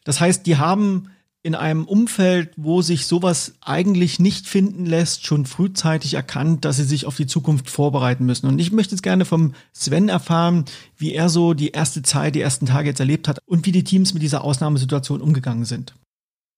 Das 0.04 0.20
heißt, 0.20 0.46
die 0.46 0.58
haben 0.58 1.10
in 1.42 1.54
einem 1.54 1.84
Umfeld, 1.86 2.50
wo 2.56 2.82
sich 2.82 3.06
sowas 3.06 3.56
eigentlich 3.64 4.18
nicht 4.18 4.46
finden 4.46 4.86
lässt, 4.86 5.24
schon 5.24 5.46
frühzeitig 5.46 6.14
erkannt, 6.14 6.64
dass 6.64 6.76
sie 6.76 6.84
sich 6.84 7.06
auf 7.06 7.16
die 7.16 7.26
Zukunft 7.26 7.70
vorbereiten 7.70 8.26
müssen. 8.26 8.48
Und 8.48 8.58
ich 8.58 8.72
möchte 8.72 8.94
jetzt 8.94 9.02
gerne 9.02 9.24
vom 9.24 9.54
Sven 9.72 10.08
erfahren, 10.08 10.64
wie 10.96 11.14
er 11.14 11.28
so 11.28 11.54
die 11.54 11.70
erste 11.70 12.02
Zeit, 12.02 12.34
die 12.34 12.40
ersten 12.40 12.66
Tage 12.66 12.88
jetzt 12.88 13.00
erlebt 13.00 13.28
hat 13.28 13.38
und 13.46 13.66
wie 13.66 13.72
die 13.72 13.84
Teams 13.84 14.14
mit 14.14 14.22
dieser 14.22 14.44
Ausnahmesituation 14.44 15.20
umgegangen 15.20 15.64
sind. 15.64 15.94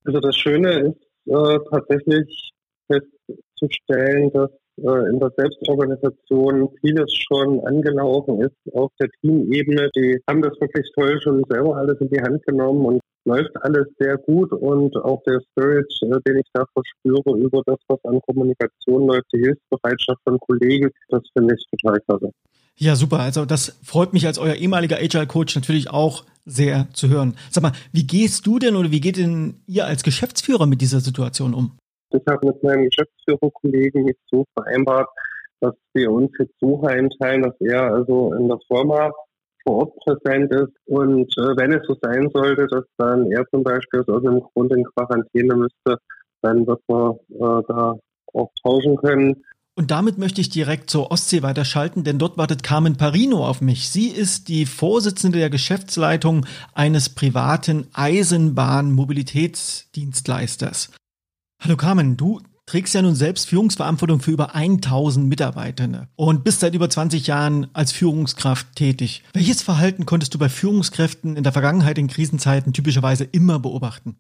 Also 0.05 0.19
das 0.19 0.35
Schöne 0.37 0.71
ist 0.81 1.01
äh, 1.27 1.59
tatsächlich 1.71 2.53
festzustellen, 2.87 4.33
dass 4.33 4.51
äh, 4.79 5.11
in 5.11 5.21
der 5.21 5.31
Selbstorganisation 5.37 6.71
vieles 6.81 7.13
schon 7.13 7.61
angelaufen 7.67 8.41
ist 8.41 8.75
auf 8.75 8.91
der 8.99 9.09
Teamebene. 9.21 9.91
Die 9.95 10.19
haben 10.27 10.41
das 10.41 10.59
wirklich 10.59 10.91
toll 10.95 11.21
schon 11.21 11.45
selber 11.51 11.77
alles 11.77 12.01
in 12.01 12.09
die 12.09 12.21
Hand 12.21 12.43
genommen 12.47 12.87
und 12.87 13.01
läuft 13.25 13.51
alles 13.63 13.87
sehr 13.99 14.17
gut 14.19 14.53
und 14.53 14.97
auch 14.97 15.23
der 15.25 15.41
Spirit, 15.51 15.87
äh, 16.03 16.21
den 16.27 16.39
ich 16.39 16.47
da 16.53 16.65
verspüre 16.73 17.39
über 17.39 17.63
das, 17.67 17.79
was 17.89 17.99
an 18.05 18.21
Kommunikation 18.23 19.07
läuft, 19.07 19.27
die 19.33 19.41
Hilfsbereitschaft 19.41 20.21
von 20.25 20.39
Kollegen, 20.41 20.91
das 21.09 21.23
finde 21.37 21.55
ich 21.55 21.65
total 21.71 22.01
klasse. 22.01 22.33
Ja, 22.77 22.97
super. 22.97 23.19
Also 23.21 23.45
das 23.45 23.79
freut 23.83 24.15
mich 24.15 24.27
als 24.27 24.39
euer 24.39 24.55
ehemaliger 24.55 24.97
Agile 24.97 25.27
Coach 25.27 25.55
natürlich 25.55 25.91
auch 25.91 26.25
sehr 26.47 26.89
zu 26.95 27.09
hören. 27.09 27.37
Sag 27.51 27.63
mal, 27.63 27.73
wie 27.93 28.07
gehst 28.07 28.47
du 28.47 28.59
denn 28.59 28.75
oder 28.75 28.91
wie 28.91 29.01
geht 29.01 29.19
denn 29.19 29.63
ihr 29.67 29.87
als 29.87 30.03
Geschäftsführer 30.03 30.67
mit 30.67 30.81
dieser 30.81 31.01
Situation 31.01 31.53
um? 31.53 31.77
Ich 32.13 32.23
habe 32.27 32.47
mit 32.47 32.63
meinem 32.63 32.89
Geschäftsführerkollegen 32.89 34.05
mich 34.05 34.17
so 34.31 34.45
vereinbart, 34.55 35.09
dass 35.61 35.75
wir 35.93 36.11
uns 36.11 36.31
jetzt 36.39 36.55
so 36.59 36.83
einteilen, 36.83 37.43
dass 37.43 37.55
er 37.61 37.93
also 37.93 38.33
in 38.35 38.49
der 38.49 38.59
Firma 38.67 39.13
vor 39.63 39.77
Ort 39.77 39.95
präsent 40.05 40.53
ist. 40.53 40.73
Und 40.87 41.33
äh, 41.39 41.57
wenn 41.57 41.73
es 41.73 41.87
so 41.87 41.97
sein 42.01 42.29
sollte, 42.33 42.67
dass 42.67 42.85
dann 42.99 43.31
er 43.31 43.47
zum 43.51 43.63
Beispiel 43.63 44.01
aus 44.01 44.09
irgendeinem 44.09 44.41
Grund 44.41 44.73
in 44.73 44.85
Quarantäne 44.85 45.55
müsste, 45.55 45.99
dann 46.43 46.67
wird 46.67 46.81
man 46.89 47.13
äh, 47.31 47.63
da 47.69 47.95
auch 48.33 48.51
tauschen 48.63 48.97
können. 48.97 49.45
Und 49.77 49.91
damit 49.91 50.19
möchte 50.19 50.43
ich 50.43 50.51
direkt 50.51 50.91
zur 50.91 51.11
Ostsee 51.11 51.43
weiterschalten, 51.43 52.05
denn 52.05 52.19
dort 52.19 52.37
wartet 52.37 52.63
Carmen 52.63 52.97
Parino 52.97 53.47
auf 53.47 53.63
mich. 53.63 53.89
Sie 53.89 54.09
ist 54.09 54.49
die 54.49 54.67
Vorsitzende 54.67 55.39
der 55.39 55.49
Geschäftsleitung 55.49 56.45
eines 56.75 57.09
privaten 57.09 57.87
Eisenbahnmobilitätsdienstleisters. 57.95 60.91
Hallo 61.63 61.77
Carmen, 61.77 62.17
du 62.17 62.41
trägst 62.71 62.95
ja 62.95 63.03
nun 63.03 63.17
selbst 63.17 63.49
Führungsverantwortung 63.49 64.21
für 64.21 64.31
über 64.31 64.55
1000 64.55 65.29
Mitarbeitende 65.29 66.07
und 66.15 66.45
bist 66.45 66.61
seit 66.61 66.73
über 66.73 66.89
20 66.89 67.27
Jahren 67.27 67.67
als 67.73 67.91
Führungskraft 67.91 68.77
tätig. 68.77 69.25
Welches 69.35 69.61
Verhalten 69.61 70.07
konntest 70.07 70.35
du 70.35 70.39
bei 70.39 70.49
Führungskräften 70.49 71.37
in 71.37 71.43
der 71.43 71.53
Vergangenheit 71.53 71.99
in 71.99 72.07
Krisenzeiten 72.07 72.73
typischerweise 72.73 73.25
immer 73.25 73.59
beobachten? 73.59 74.19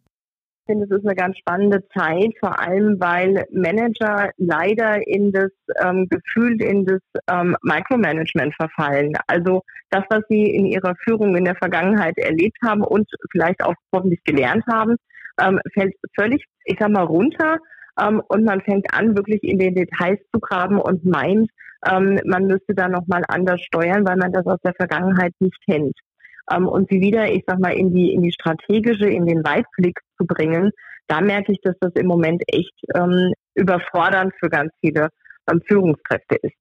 Ich 0.65 0.73
finde, 0.73 0.85
es 0.85 0.91
ist 0.91 1.07
eine 1.07 1.15
ganz 1.15 1.39
spannende 1.39 1.87
Zeit, 1.97 2.33
vor 2.41 2.59
allem 2.59 2.99
weil 2.99 3.47
Manager 3.53 4.31
leider 4.37 5.07
in 5.07 5.31
das 5.31 5.51
ähm, 5.81 6.09
Gefühl, 6.09 6.61
in 6.61 6.85
das 6.87 7.01
ähm, 7.31 7.57
Micromanagement 7.63 8.53
verfallen. 8.57 9.13
Also 9.29 9.63
das, 9.91 10.03
was 10.11 10.23
sie 10.29 10.43
in 10.43 10.67
ihrer 10.67 10.97
Führung 11.05 11.37
in 11.37 11.45
der 11.45 11.55
Vergangenheit 11.55 12.19
erlebt 12.19 12.59
haben 12.65 12.83
und 12.83 13.09
vielleicht 13.31 13.63
auch 13.63 13.75
hoffentlich 13.95 14.25
gelernt 14.25 14.65
haben, 14.69 14.97
ähm, 15.41 15.61
fällt 15.73 15.95
völlig, 16.19 16.45
ich 16.65 16.77
sag 16.81 16.91
mal, 16.91 17.05
runter 17.05 17.59
ähm, 18.01 18.23
und 18.29 18.45
man 18.45 18.61
fängt 18.63 18.93
an, 18.95 19.17
wirklich 19.17 19.43
in 19.43 19.59
den 19.59 19.75
Details 19.75 20.19
zu 20.33 20.41
graben 20.41 20.81
und 20.81 21.05
meint, 21.05 21.51
ähm, 21.87 22.21
man 22.25 22.47
müsste 22.47 22.75
da 22.75 22.89
nochmal 22.89 23.25
anders 23.29 23.61
steuern, 23.63 24.07
weil 24.07 24.17
man 24.17 24.33
das 24.33 24.47
aus 24.47 24.59
der 24.65 24.75
Vergangenheit 24.75 25.33
nicht 25.41 25.57
kennt. 25.67 25.97
Ähm, 26.51 26.67
und 26.67 26.89
sie 26.91 27.01
wieder, 27.01 27.31
ich 27.31 27.45
sag 27.47 27.59
mal, 27.59 27.73
in 27.73 27.95
die, 27.95 28.13
in 28.13 28.23
die 28.23 28.33
strategische, 28.33 29.09
in 29.09 29.27
den 29.27 29.45
Weitblick 29.45 29.99
zu 30.19 30.27
bringen, 30.27 30.71
da 31.07 31.21
merke 31.21 31.53
ich, 31.53 31.61
dass 31.63 31.75
das 31.81 31.93
im 31.95 32.07
Moment 32.07 32.43
echt 32.47 32.75
ähm, 32.95 33.33
überfordernd 33.55 34.33
für 34.39 34.49
ganz 34.49 34.73
viele 34.81 35.09
ähm, 35.51 35.61
Führungskräfte 35.67 36.37
ist. 36.37 36.55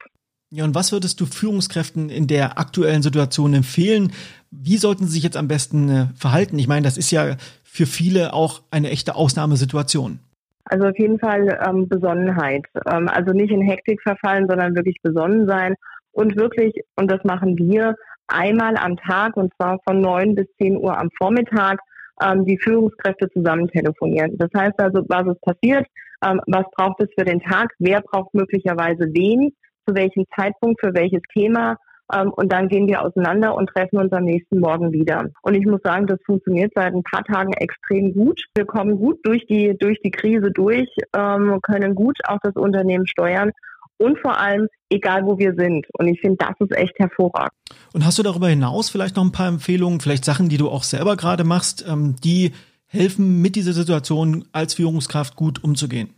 Ja, 0.52 0.64
und 0.64 0.74
was 0.74 0.92
würdest 0.92 1.22
du 1.22 1.28
Führungskräften 1.28 2.10
in 2.10 2.26
der 2.26 2.58
aktuellen 2.58 3.04
Situation 3.04 3.54
empfehlen? 3.54 4.12
Wie 4.50 4.78
sollten 4.78 5.06
sie 5.06 5.14
sich 5.14 5.24
jetzt 5.24 5.38
am 5.38 5.48
besten 5.48 5.90
äh, 5.90 6.06
verhalten? 6.16 6.58
Ich 6.58 6.68
meine, 6.68 6.84
das 6.84 6.98
ist 6.98 7.12
ja 7.12 7.36
für 7.64 7.86
viele 7.86 8.34
auch 8.34 8.64
eine 8.72 8.90
echte 8.90 9.14
Ausnahmesituation. 9.14 10.20
Also 10.66 10.88
auf 10.88 10.98
jeden 10.98 11.20
Fall 11.20 11.58
ähm, 11.68 11.88
Besonnenheit. 11.88 12.66
Ähm, 12.86 13.08
also 13.08 13.34
nicht 13.34 13.52
in 13.52 13.62
Hektik 13.62 14.02
verfallen, 14.02 14.48
sondern 14.48 14.76
wirklich 14.76 14.98
besonnen 15.02 15.48
sein. 15.48 15.76
Und 16.12 16.36
wirklich, 16.36 16.74
und 16.96 17.10
das 17.10 17.24
machen 17.24 17.58
wir, 17.58 17.96
einmal 18.28 18.78
am 18.78 18.98
Tag 18.98 19.36
und 19.38 19.54
zwar 19.56 19.80
von 19.88 20.02
neun 20.02 20.36
bis 20.36 20.48
zehn 20.58 20.78
Uhr 20.78 20.98
am 20.98 21.10
Vormittag 21.18 21.80
ähm, 22.22 22.46
die 22.46 22.58
Führungskräfte 22.58 23.30
zusammen 23.32 23.68
telefonieren. 23.68 24.38
Das 24.38 24.50
heißt 24.56 24.80
also, 24.80 25.04
was 25.08 25.28
ist 25.28 25.42
passiert, 25.42 25.88
ähm, 26.24 26.42
was 26.48 26.66
braucht 26.76 27.02
es 27.02 27.10
für 27.18 27.26
den 27.26 27.40
Tag, 27.40 27.72
wer 27.80 28.02
braucht 28.02 28.34
möglicherweise 28.34 29.08
wen, 29.14 29.52
zu 29.88 29.96
welchem 29.96 30.26
Zeitpunkt, 30.36 30.80
für 30.82 30.94
welches 30.94 31.22
Thema 31.34 31.78
ähm, 32.14 32.32
und 32.32 32.52
dann 32.52 32.70
gehen 32.70 32.88
wir 32.88 33.04
auseinander 33.04 33.56
und 33.56 33.68
treffen 33.68 33.98
uns 33.98 34.12
am 34.12 34.24
nächsten 34.24 34.60
Morgen 34.60 34.92
wieder. 34.92 35.30
Und 35.42 35.54
ich 35.54 35.66
muss 35.66 35.82
sagen, 35.84 36.08
das 36.08 36.20
funktioniert 36.26 36.72
seit 36.76 36.94
ein 36.94 37.04
paar 37.04 37.24
Tagen 37.24 37.54
extrem 37.54 38.14
gut. 38.14 38.44
Wir 38.56 38.66
kommen 38.66 38.98
gut 38.98 39.20
durch 39.24 39.46
die, 39.48 39.78
durch 39.78 40.00
die 40.04 40.12
Krise 40.12 40.52
durch, 40.52 40.90
ähm, 41.16 41.60
können 41.62 41.96
gut 41.96 42.18
auch 42.28 42.40
das 42.42 42.56
Unternehmen 42.56 43.08
steuern 43.08 43.52
und 43.98 44.18
vor 44.20 44.40
allem 44.40 44.68
egal 44.90 45.26
wo 45.26 45.38
wir 45.38 45.54
sind. 45.56 45.86
Und 45.94 46.08
ich 46.08 46.20
finde, 46.20 46.38
das 46.38 46.56
ist 46.60 46.76
echt 46.76 46.98
hervorragend. 46.98 47.54
Und 47.94 48.06
hast 48.06 48.18
du 48.18 48.24
darüber 48.24 48.48
hinaus 48.48 48.90
vielleicht 48.90 49.16
noch 49.16 49.24
ein 49.24 49.32
paar 49.32 49.48
Empfehlungen, 49.48 50.00
vielleicht 50.00 50.26
Sachen, 50.26 50.50
die 50.50 50.58
du 50.58 50.70
auch 50.70 50.84
selber 50.84 51.16
gerade 51.16 51.44
machst, 51.44 51.86
ähm, 51.88 52.16
die 52.24 52.54
helfen, 52.86 53.42
mit 53.42 53.56
dieser 53.56 53.74
Situation 53.74 54.46
als 54.52 54.74
Führungskraft 54.74 55.36
gut 55.36 55.64
umzugehen? 55.64 56.10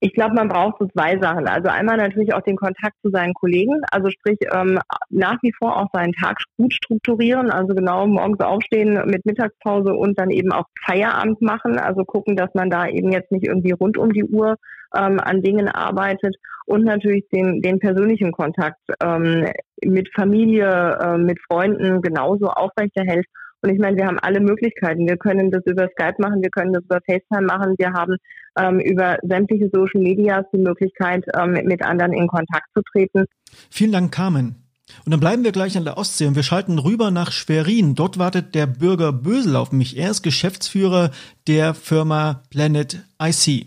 Ich 0.00 0.12
glaube, 0.12 0.34
man 0.34 0.48
braucht 0.48 0.76
so 0.78 0.86
zwei 0.88 1.18
Sachen. 1.18 1.48
Also 1.48 1.68
einmal 1.68 1.96
natürlich 1.96 2.34
auch 2.34 2.42
den 2.42 2.56
Kontakt 2.56 2.96
zu 3.02 3.10
seinen 3.10 3.32
Kollegen, 3.32 3.80
also 3.90 4.10
sprich 4.10 4.38
ähm, 4.52 4.78
nach 5.08 5.38
wie 5.42 5.52
vor 5.58 5.76
auch 5.76 5.88
seinen 5.92 6.12
Tag 6.12 6.36
gut 6.58 6.74
strukturieren, 6.74 7.50
also 7.50 7.74
genau 7.74 8.06
morgens 8.06 8.40
aufstehen 8.40 9.00
mit 9.06 9.24
Mittagspause 9.24 9.94
und 9.94 10.18
dann 10.18 10.30
eben 10.30 10.52
auch 10.52 10.66
Feierabend 10.84 11.40
machen, 11.40 11.78
also 11.78 12.04
gucken, 12.04 12.36
dass 12.36 12.52
man 12.54 12.68
da 12.68 12.86
eben 12.86 13.10
jetzt 13.10 13.32
nicht 13.32 13.46
irgendwie 13.46 13.72
rund 13.72 13.96
um 13.96 14.12
die 14.12 14.24
Uhr 14.24 14.56
ähm, 14.94 15.18
an 15.18 15.42
Dingen 15.42 15.68
arbeitet 15.68 16.36
und 16.66 16.84
natürlich 16.84 17.26
den, 17.32 17.62
den 17.62 17.78
persönlichen 17.78 18.32
Kontakt 18.32 18.80
ähm, 19.02 19.46
mit 19.82 20.10
Familie, 20.14 20.98
äh, 21.00 21.18
mit 21.18 21.38
Freunden 21.48 22.02
genauso 22.02 22.48
aufrechterhält 22.48 23.26
Und 23.62 23.70
ich 23.70 23.78
meine, 23.78 23.96
wir 23.96 24.06
haben 24.06 24.18
alle 24.18 24.40
Möglichkeiten. 24.40 25.08
Wir 25.08 25.16
können 25.16 25.50
das 25.50 25.64
über 25.66 25.88
Skype 25.88 26.16
machen, 26.18 26.42
wir 26.42 26.50
können 26.50 26.72
das 26.72 26.84
über 26.84 27.00
FaceTime 27.04 27.46
machen, 27.46 27.74
wir 27.78 27.92
haben 27.92 28.16
ähm, 28.58 28.80
über 28.80 29.18
sämtliche 29.22 29.70
Social 29.72 30.00
Medias 30.00 30.44
die 30.52 30.58
Möglichkeit, 30.58 31.24
ähm, 31.38 31.52
mit 31.52 31.82
anderen 31.82 32.12
in 32.12 32.26
Kontakt 32.26 32.66
zu 32.74 32.82
treten. 32.92 33.24
Vielen 33.70 33.92
Dank, 33.92 34.12
Carmen. 34.12 34.56
Und 35.04 35.10
dann 35.10 35.20
bleiben 35.20 35.44
wir 35.44 35.52
gleich 35.52 35.76
an 35.76 35.84
der 35.84 35.98
Ostsee 35.98 36.26
und 36.26 36.36
wir 36.36 36.42
schalten 36.42 36.78
rüber 36.78 37.10
nach 37.10 37.32
Schwerin. 37.32 37.94
Dort 37.94 38.18
wartet 38.18 38.54
der 38.54 38.66
Bürger 38.66 39.12
Bösel 39.12 39.56
auf 39.56 39.72
mich. 39.72 39.96
Er 39.96 40.10
ist 40.10 40.22
Geschäftsführer 40.22 41.10
der 41.48 41.74
Firma 41.74 42.42
Planet 42.50 43.00
IC. 43.20 43.66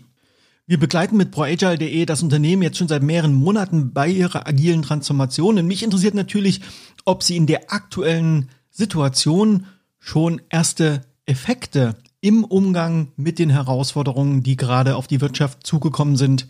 Wir 0.66 0.78
begleiten 0.78 1.16
mit 1.16 1.30
ProAgile.de 1.30 2.06
das 2.06 2.22
Unternehmen 2.22 2.62
jetzt 2.62 2.78
schon 2.78 2.88
seit 2.88 3.02
mehreren 3.02 3.34
Monaten 3.34 3.92
bei 3.92 4.08
ihrer 4.08 4.46
agilen 4.46 4.82
Transformation. 4.82 5.58
Und 5.58 5.66
mich 5.66 5.82
interessiert 5.82 6.14
natürlich, 6.14 6.60
ob 7.04 7.22
Sie 7.22 7.36
in 7.36 7.46
der 7.46 7.72
aktuellen 7.72 8.50
Situation 8.70 9.66
schon 10.00 10.40
erste 10.50 11.02
Effekte 11.26 11.94
im 12.20 12.44
Umgang 12.44 13.12
mit 13.16 13.38
den 13.38 13.50
Herausforderungen, 13.50 14.42
die 14.42 14.56
gerade 14.56 14.96
auf 14.96 15.06
die 15.06 15.20
Wirtschaft 15.20 15.66
zugekommen 15.66 16.16
sind, 16.16 16.48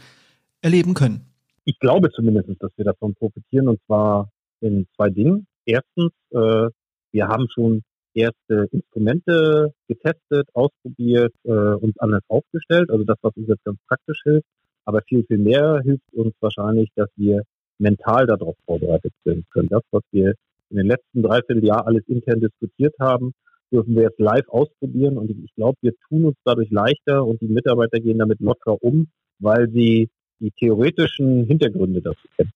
erleben 0.63 0.95
können. 0.95 1.27
Ich 1.65 1.79
glaube 1.79 2.11
zumindest, 2.11 2.49
dass 2.61 2.73
wir 2.77 2.85
davon 2.85 3.15
profitieren 3.15 3.69
und 3.69 3.81
zwar 3.87 4.31
in 4.61 4.87
zwei 4.97 5.11
Dingen. 5.11 5.47
Erstens, 5.65 6.13
äh, 6.31 6.69
wir 7.13 7.29
haben 7.29 7.47
schon 7.53 7.83
erste 8.15 8.69
Instrumente 8.73 9.73
getestet, 9.87 10.49
ausprobiert, 10.55 11.33
äh, 11.45 11.51
uns 11.51 11.99
anders 11.99 12.23
aufgestellt. 12.29 12.91
Also 12.91 13.05
das, 13.05 13.19
was 13.23 13.37
uns 13.37 13.49
jetzt 13.49 13.65
ganz 13.65 13.79
praktisch 13.87 14.21
hilft. 14.25 14.47
Aber 14.85 15.03
viel, 15.03 15.25
viel 15.25 15.39
mehr 15.39 15.81
hilft 15.85 16.13
uns 16.13 16.35
wahrscheinlich, 16.41 16.91
dass 16.97 17.09
wir 17.17 17.43
mental 17.79 18.27
darauf 18.27 18.57
vorbereitet 18.67 19.13
sind 19.25 19.49
können. 19.51 19.69
Das, 19.69 19.83
was 19.91 20.03
wir 20.11 20.35
in 20.71 20.77
den 20.77 20.87
letzten 20.87 21.23
dreiviertel 21.23 21.65
Jahr 21.65 21.87
alles 21.87 22.03
intern 22.07 22.41
diskutiert 22.41 22.95
haben, 22.99 23.33
dürfen 23.73 23.95
wir 23.95 24.03
jetzt 24.03 24.19
live 24.19 24.49
ausprobieren. 24.49 25.19
Und 25.19 25.31
ich 25.31 25.55
glaube, 25.55 25.79
wir 25.83 25.93
tun 26.09 26.25
uns 26.25 26.37
dadurch 26.45 26.71
leichter 26.71 27.25
und 27.25 27.41
die 27.41 27.49
Mitarbeiter 27.49 28.01
gehen 28.01 28.19
damit 28.19 28.41
lockerer 28.41 28.83
um, 28.83 29.09
weil 29.39 29.71
sie 29.71 30.09
die 30.41 30.51
theoretischen 30.53 31.45
Hintergründe 31.47 32.01
dazu 32.01 32.27
kennen. 32.37 32.53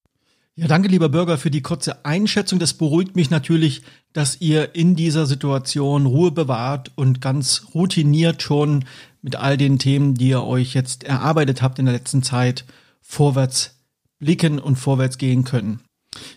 Ja, 0.56 0.68
danke, 0.68 0.88
lieber 0.88 1.08
Bürger, 1.08 1.36
für 1.36 1.50
die 1.50 1.62
kurze 1.62 2.04
Einschätzung. 2.04 2.60
Das 2.60 2.74
beruhigt 2.74 3.16
mich 3.16 3.28
natürlich, 3.28 3.82
dass 4.12 4.40
ihr 4.40 4.76
in 4.76 4.94
dieser 4.94 5.26
Situation 5.26 6.06
Ruhe 6.06 6.30
bewahrt 6.30 6.92
und 6.94 7.20
ganz 7.20 7.66
routiniert 7.74 8.40
schon 8.40 8.84
mit 9.20 9.34
all 9.34 9.56
den 9.56 9.80
Themen, 9.80 10.14
die 10.14 10.28
ihr 10.28 10.44
euch 10.44 10.74
jetzt 10.74 11.02
erarbeitet 11.02 11.60
habt 11.60 11.80
in 11.80 11.86
der 11.86 11.94
letzten 11.94 12.22
Zeit, 12.22 12.64
vorwärts 13.00 13.84
blicken 14.20 14.60
und 14.60 14.76
vorwärts 14.76 15.18
gehen 15.18 15.42
können. 15.42 15.80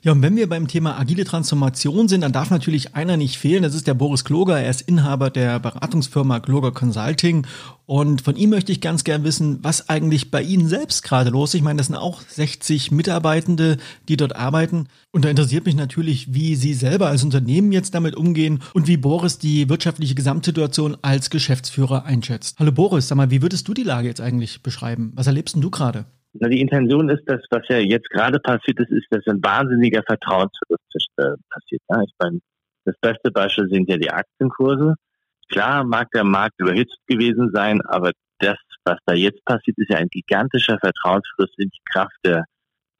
Ja, 0.03 0.11
und 0.11 0.21
wenn 0.21 0.35
wir 0.35 0.47
beim 0.47 0.67
Thema 0.67 0.99
agile 0.99 1.25
Transformation 1.25 2.07
sind, 2.07 2.21
dann 2.21 2.31
darf 2.31 2.49
natürlich 2.49 2.95
einer 2.95 3.17
nicht 3.17 3.37
fehlen. 3.37 3.63
Das 3.63 3.75
ist 3.75 3.87
der 3.87 3.93
Boris 3.93 4.23
Kloger. 4.23 4.59
Er 4.59 4.69
ist 4.69 4.81
Inhaber 4.81 5.29
der 5.29 5.59
Beratungsfirma 5.59 6.39
Kloger 6.39 6.71
Consulting. 6.71 7.45
Und 7.85 8.21
von 8.21 8.35
ihm 8.35 8.49
möchte 8.49 8.71
ich 8.71 8.81
ganz 8.81 9.03
gern 9.03 9.23
wissen, 9.23 9.59
was 9.63 9.87
eigentlich 9.87 10.29
bei 10.29 10.41
Ihnen 10.41 10.67
selbst 10.67 11.03
gerade 11.03 11.29
los 11.29 11.51
ist. 11.51 11.55
Ich 11.55 11.61
meine, 11.61 11.77
das 11.77 11.87
sind 11.87 11.95
auch 11.95 12.21
60 12.21 12.91
Mitarbeitende, 12.91 13.77
die 14.09 14.17
dort 14.17 14.35
arbeiten. 14.35 14.87
Und 15.11 15.23
da 15.23 15.29
interessiert 15.29 15.65
mich 15.65 15.75
natürlich, 15.75 16.33
wie 16.33 16.55
Sie 16.55 16.73
selber 16.73 17.07
als 17.07 17.23
Unternehmen 17.23 17.71
jetzt 17.71 17.95
damit 17.95 18.15
umgehen 18.15 18.61
und 18.73 18.87
wie 18.87 18.97
Boris 18.97 19.39
die 19.39 19.69
wirtschaftliche 19.69 20.15
Gesamtsituation 20.15 20.97
als 21.01 21.29
Geschäftsführer 21.29 22.03
einschätzt. 22.03 22.57
Hallo 22.59 22.73
Boris, 22.73 23.07
sag 23.07 23.15
mal, 23.15 23.31
wie 23.31 23.41
würdest 23.41 23.67
du 23.67 23.73
die 23.73 23.83
Lage 23.83 24.09
jetzt 24.09 24.21
eigentlich 24.21 24.61
beschreiben? 24.63 25.11
Was 25.15 25.27
erlebst 25.27 25.55
denn 25.55 25.61
du 25.61 25.69
gerade? 25.69 26.05
Na, 26.39 26.49
die 26.49 26.61
Intention 26.61 27.09
ist, 27.09 27.23
dass 27.25 27.41
was 27.49 27.63
ja 27.69 27.77
jetzt 27.77 28.09
gerade 28.09 28.39
passiert 28.39 28.79
ist, 28.79 28.91
ist, 28.91 29.07
dass 29.09 29.25
ein 29.27 29.43
wahnsinniger 29.43 30.03
Vertrauensverlust 30.03 31.11
äh, 31.17 31.35
passiert. 31.49 31.81
Ja, 31.89 32.01
ich 32.01 32.13
meine, 32.19 32.39
das 32.85 32.95
beste 33.01 33.31
Beispiel 33.31 33.67
sind 33.69 33.89
ja 33.89 33.97
die 33.97 34.11
Aktienkurse. 34.11 34.95
Klar 35.49 35.83
mag 35.83 36.09
der 36.11 36.23
Markt 36.23 36.59
überhitzt 36.59 36.99
gewesen 37.07 37.51
sein, 37.53 37.81
aber 37.85 38.11
das, 38.39 38.57
was 38.85 38.97
da 39.05 39.13
jetzt 39.13 39.43
passiert, 39.45 39.77
ist 39.77 39.89
ja 39.89 39.97
ein 39.97 40.09
gigantischer 40.09 40.77
Vertrauensverlust 40.79 41.57
in 41.57 41.69
die 41.69 41.91
Kraft 41.91 42.17
der, 42.23 42.45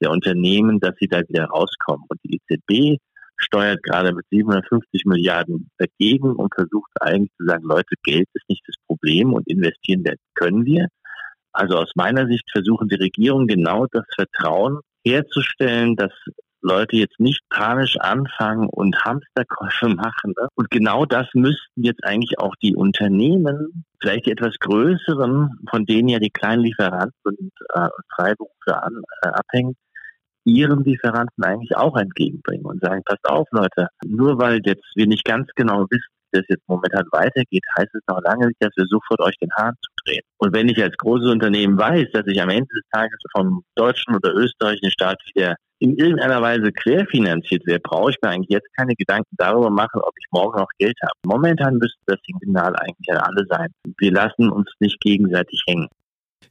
der 0.02 0.12
Unternehmen, 0.12 0.80
dass 0.80 0.96
sie 1.00 1.08
da 1.08 1.22
wieder 1.28 1.46
rauskommen. 1.46 2.06
Und 2.10 2.20
die 2.24 2.40
EZB 2.50 3.00
steuert 3.38 3.84
gerade 3.84 4.14
mit 4.14 4.26
750 4.32 5.06
Milliarden 5.06 5.70
dagegen 5.78 6.36
und 6.36 6.54
versucht 6.56 6.92
eigentlich 7.00 7.32
zu 7.38 7.46
sagen, 7.46 7.64
Leute, 7.66 7.96
Geld 8.04 8.28
ist 8.34 8.50
nicht 8.50 8.64
das 8.68 8.76
Problem 8.88 9.34
und 9.34 9.48
investieren 9.48 10.04
können 10.34 10.66
wir. 10.66 10.88
Also 11.58 11.76
aus 11.78 11.92
meiner 11.96 12.28
Sicht 12.28 12.48
versuchen 12.52 12.88
die 12.88 12.96
Regierungen 12.96 13.48
genau 13.48 13.88
das 13.92 14.06
Vertrauen 14.16 14.80
herzustellen, 15.04 15.96
dass 15.96 16.12
Leute 16.62 16.98
jetzt 16.98 17.20
nicht 17.20 17.42
panisch 17.50 17.98
anfangen 18.00 18.70
und 18.70 18.96
Hamsterkäufe 19.04 19.90
machen. 19.96 20.36
Ne? 20.38 20.48
Und 20.54 20.70
genau 20.70 21.06
das 21.06 21.26
müssten 21.34 21.82
jetzt 21.82 22.04
eigentlich 22.04 22.38
auch 22.38 22.54
die 22.62 22.76
Unternehmen, 22.76 23.86
vielleicht 24.00 24.28
die 24.28 24.32
etwas 24.32 24.54
größeren, 24.60 25.50
von 25.68 25.86
denen 25.88 26.10
ja 26.10 26.20
die 26.20 26.30
kleinen 26.30 26.62
Lieferanten 26.62 27.20
und 27.24 27.52
äh, 27.74 27.88
Freiberufler 28.16 28.84
an, 28.84 29.02
äh, 29.24 29.30
abhängen, 29.30 29.76
ihren 30.44 30.84
Lieferanten 30.84 31.44
eigentlich 31.44 31.76
auch 31.76 31.98
entgegenbringen 31.98 32.68
und 32.68 32.82
sagen, 32.82 33.02
passt 33.04 33.28
auf, 33.28 33.48
Leute, 33.50 33.88
nur 34.06 34.38
weil 34.38 34.62
jetzt 34.64 34.86
wir 34.94 35.08
nicht 35.08 35.26
ganz 35.26 35.50
genau 35.56 35.88
wissen, 35.90 36.17
das 36.38 36.46
jetzt 36.50 36.68
momentan 36.68 37.06
weitergeht, 37.12 37.64
heißt 37.78 37.94
es 37.94 38.02
noch 38.08 38.22
lange 38.24 38.48
nicht, 38.48 38.62
dass 38.62 38.72
wir 38.76 38.86
sofort 38.90 39.22
euch 39.22 39.36
den 39.38 39.52
Hahn 39.56 39.74
zudrehen. 39.82 40.24
Und 40.38 40.54
wenn 40.54 40.70
ich 40.70 40.82
als 40.82 40.96
großes 40.98 41.30
Unternehmen 41.30 41.78
weiß, 41.78 42.08
dass 42.14 42.28
ich 42.28 42.42
am 42.42 42.50
Ende 42.50 42.68
des 42.74 42.84
Tages 42.92 43.18
vom 43.36 43.64
deutschen 43.76 44.16
oder 44.16 44.34
österreichischen 44.34 44.92
Staat 44.92 45.20
wieder 45.34 45.56
in 45.80 45.96
irgendeiner 45.96 46.42
Weise 46.42 46.72
querfinanziert 46.72 47.66
werde, 47.68 47.82
brauche 47.84 48.12
ich 48.12 48.18
mir 48.22 48.30
eigentlich 48.30 48.50
jetzt 48.50 48.68
keine 48.76 48.96
Gedanken 48.96 49.36
darüber 49.38 49.70
machen, 49.70 50.02
ob 50.02 50.14
ich 50.20 50.26
morgen 50.32 50.60
noch 50.60 50.70
Geld 50.80 50.98
habe. 51.04 51.14
Momentan 51.26 51.76
müsste 51.76 52.00
das 52.08 52.18
Signal 52.26 52.76
eigentlich 52.76 53.12
an 53.12 53.18
alle 53.18 53.46
sein. 53.48 53.70
Wir 54.00 54.12
lassen 54.12 54.50
uns 54.50 54.70
nicht 54.80 55.00
gegenseitig 55.02 55.62
hängen. 55.68 55.88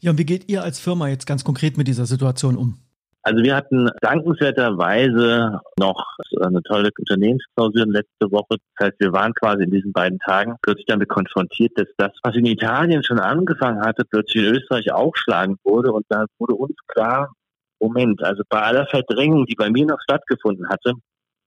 Ja, 0.00 0.10
und 0.12 0.18
wie 0.18 0.24
geht 0.24 0.48
ihr 0.48 0.62
als 0.62 0.78
Firma 0.78 1.08
jetzt 1.08 1.26
ganz 1.26 1.42
konkret 1.42 1.76
mit 1.76 1.88
dieser 1.88 2.06
Situation 2.06 2.56
um? 2.56 2.78
Also 3.26 3.42
wir 3.42 3.56
hatten 3.56 3.90
dankenswerterweise 4.02 5.60
noch 5.80 6.16
eine 6.40 6.62
tolle 6.62 6.90
Unternehmensklausur 6.96 7.84
letzte 7.86 8.30
Woche. 8.30 8.58
Das 8.76 8.86
heißt, 8.86 9.00
wir 9.00 9.12
waren 9.12 9.34
quasi 9.34 9.64
in 9.64 9.72
diesen 9.72 9.92
beiden 9.92 10.20
Tagen 10.20 10.54
plötzlich 10.62 10.86
damit 10.86 11.08
konfrontiert, 11.08 11.72
dass 11.74 11.88
das, 11.96 12.12
was 12.22 12.36
in 12.36 12.46
Italien 12.46 13.02
schon 13.02 13.18
angefangen 13.18 13.80
hatte, 13.80 14.04
plötzlich 14.08 14.44
in 14.44 14.54
Österreich 14.54 14.92
aufschlagen 14.92 15.56
wurde. 15.64 15.90
Und 15.90 16.06
da 16.08 16.26
wurde 16.38 16.54
uns 16.54 16.76
klar, 16.86 17.32
Moment, 17.80 18.22
also 18.22 18.44
bei 18.48 18.62
aller 18.62 18.86
Verdrängung, 18.86 19.44
die 19.46 19.56
bei 19.56 19.70
mir 19.70 19.86
noch 19.86 20.00
stattgefunden 20.00 20.68
hatte, 20.68 20.92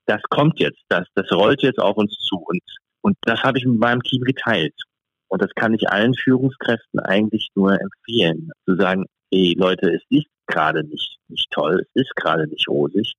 das 0.06 0.22
kommt 0.30 0.60
jetzt, 0.60 0.82
das, 0.90 1.08
das 1.16 1.32
rollt 1.32 1.62
jetzt 1.62 1.80
auf 1.80 1.96
uns 1.96 2.12
zu. 2.12 2.44
Und, 2.46 2.62
und 3.00 3.16
das 3.22 3.42
habe 3.44 3.58
ich 3.58 3.66
mit 3.66 3.80
meinem 3.80 4.04
Team 4.04 4.24
geteilt. 4.24 4.76
Und 5.30 5.42
das 5.42 5.52
kann 5.56 5.74
ich 5.74 5.90
allen 5.90 6.14
Führungskräften 6.14 7.00
eigentlich 7.00 7.48
nur 7.56 7.80
empfehlen, 7.80 8.52
zu 8.68 8.76
sagen, 8.76 9.06
hey 9.32 9.56
Leute, 9.58 9.92
es 9.94 10.02
ist 10.10 10.28
gerade 10.50 10.84
nicht, 10.84 11.18
nicht 11.28 11.50
toll, 11.52 11.86
es 11.94 12.02
ist 12.04 12.16
gerade 12.16 12.48
nicht 12.48 12.68
rosig. 12.68 13.14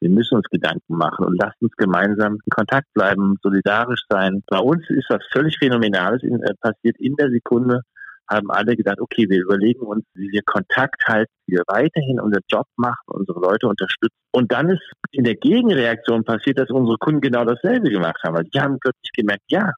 Wir 0.00 0.10
müssen 0.10 0.36
uns 0.36 0.46
Gedanken 0.50 0.96
machen 0.96 1.24
und 1.24 1.36
lasst 1.40 1.60
uns 1.60 1.72
gemeinsam 1.76 2.34
in 2.34 2.50
Kontakt 2.50 2.86
bleiben, 2.94 3.36
solidarisch 3.42 4.02
sein. 4.08 4.42
Bei 4.46 4.58
uns 4.58 4.88
ist 4.90 5.06
was 5.08 5.22
völlig 5.32 5.56
Phänomenales 5.58 6.22
in, 6.22 6.42
äh, 6.42 6.54
passiert. 6.60 6.96
In 6.98 7.16
der 7.16 7.30
Sekunde 7.30 7.80
haben 8.28 8.50
alle 8.50 8.76
gedacht, 8.76 9.00
okay, 9.00 9.26
wir 9.28 9.40
überlegen 9.40 9.80
uns, 9.80 10.04
wie 10.14 10.30
wir 10.30 10.42
Kontakt 10.44 11.02
halten, 11.06 11.32
wie 11.46 11.56
wir 11.56 11.62
weiterhin 11.68 12.20
unseren 12.20 12.42
Job 12.50 12.66
machen, 12.76 13.04
unsere 13.06 13.40
Leute 13.40 13.68
unterstützen. 13.68 14.16
Und 14.32 14.52
dann 14.52 14.68
ist 14.68 14.82
in 15.12 15.24
der 15.24 15.36
Gegenreaktion 15.36 16.24
passiert, 16.24 16.58
dass 16.58 16.70
unsere 16.70 16.98
Kunden 16.98 17.20
genau 17.20 17.44
dasselbe 17.44 17.88
gemacht 17.88 18.20
haben. 18.24 18.36
Also 18.36 18.50
die 18.50 18.60
haben 18.60 18.78
plötzlich 18.80 19.12
gemerkt, 19.14 19.44
ja, 19.48 19.72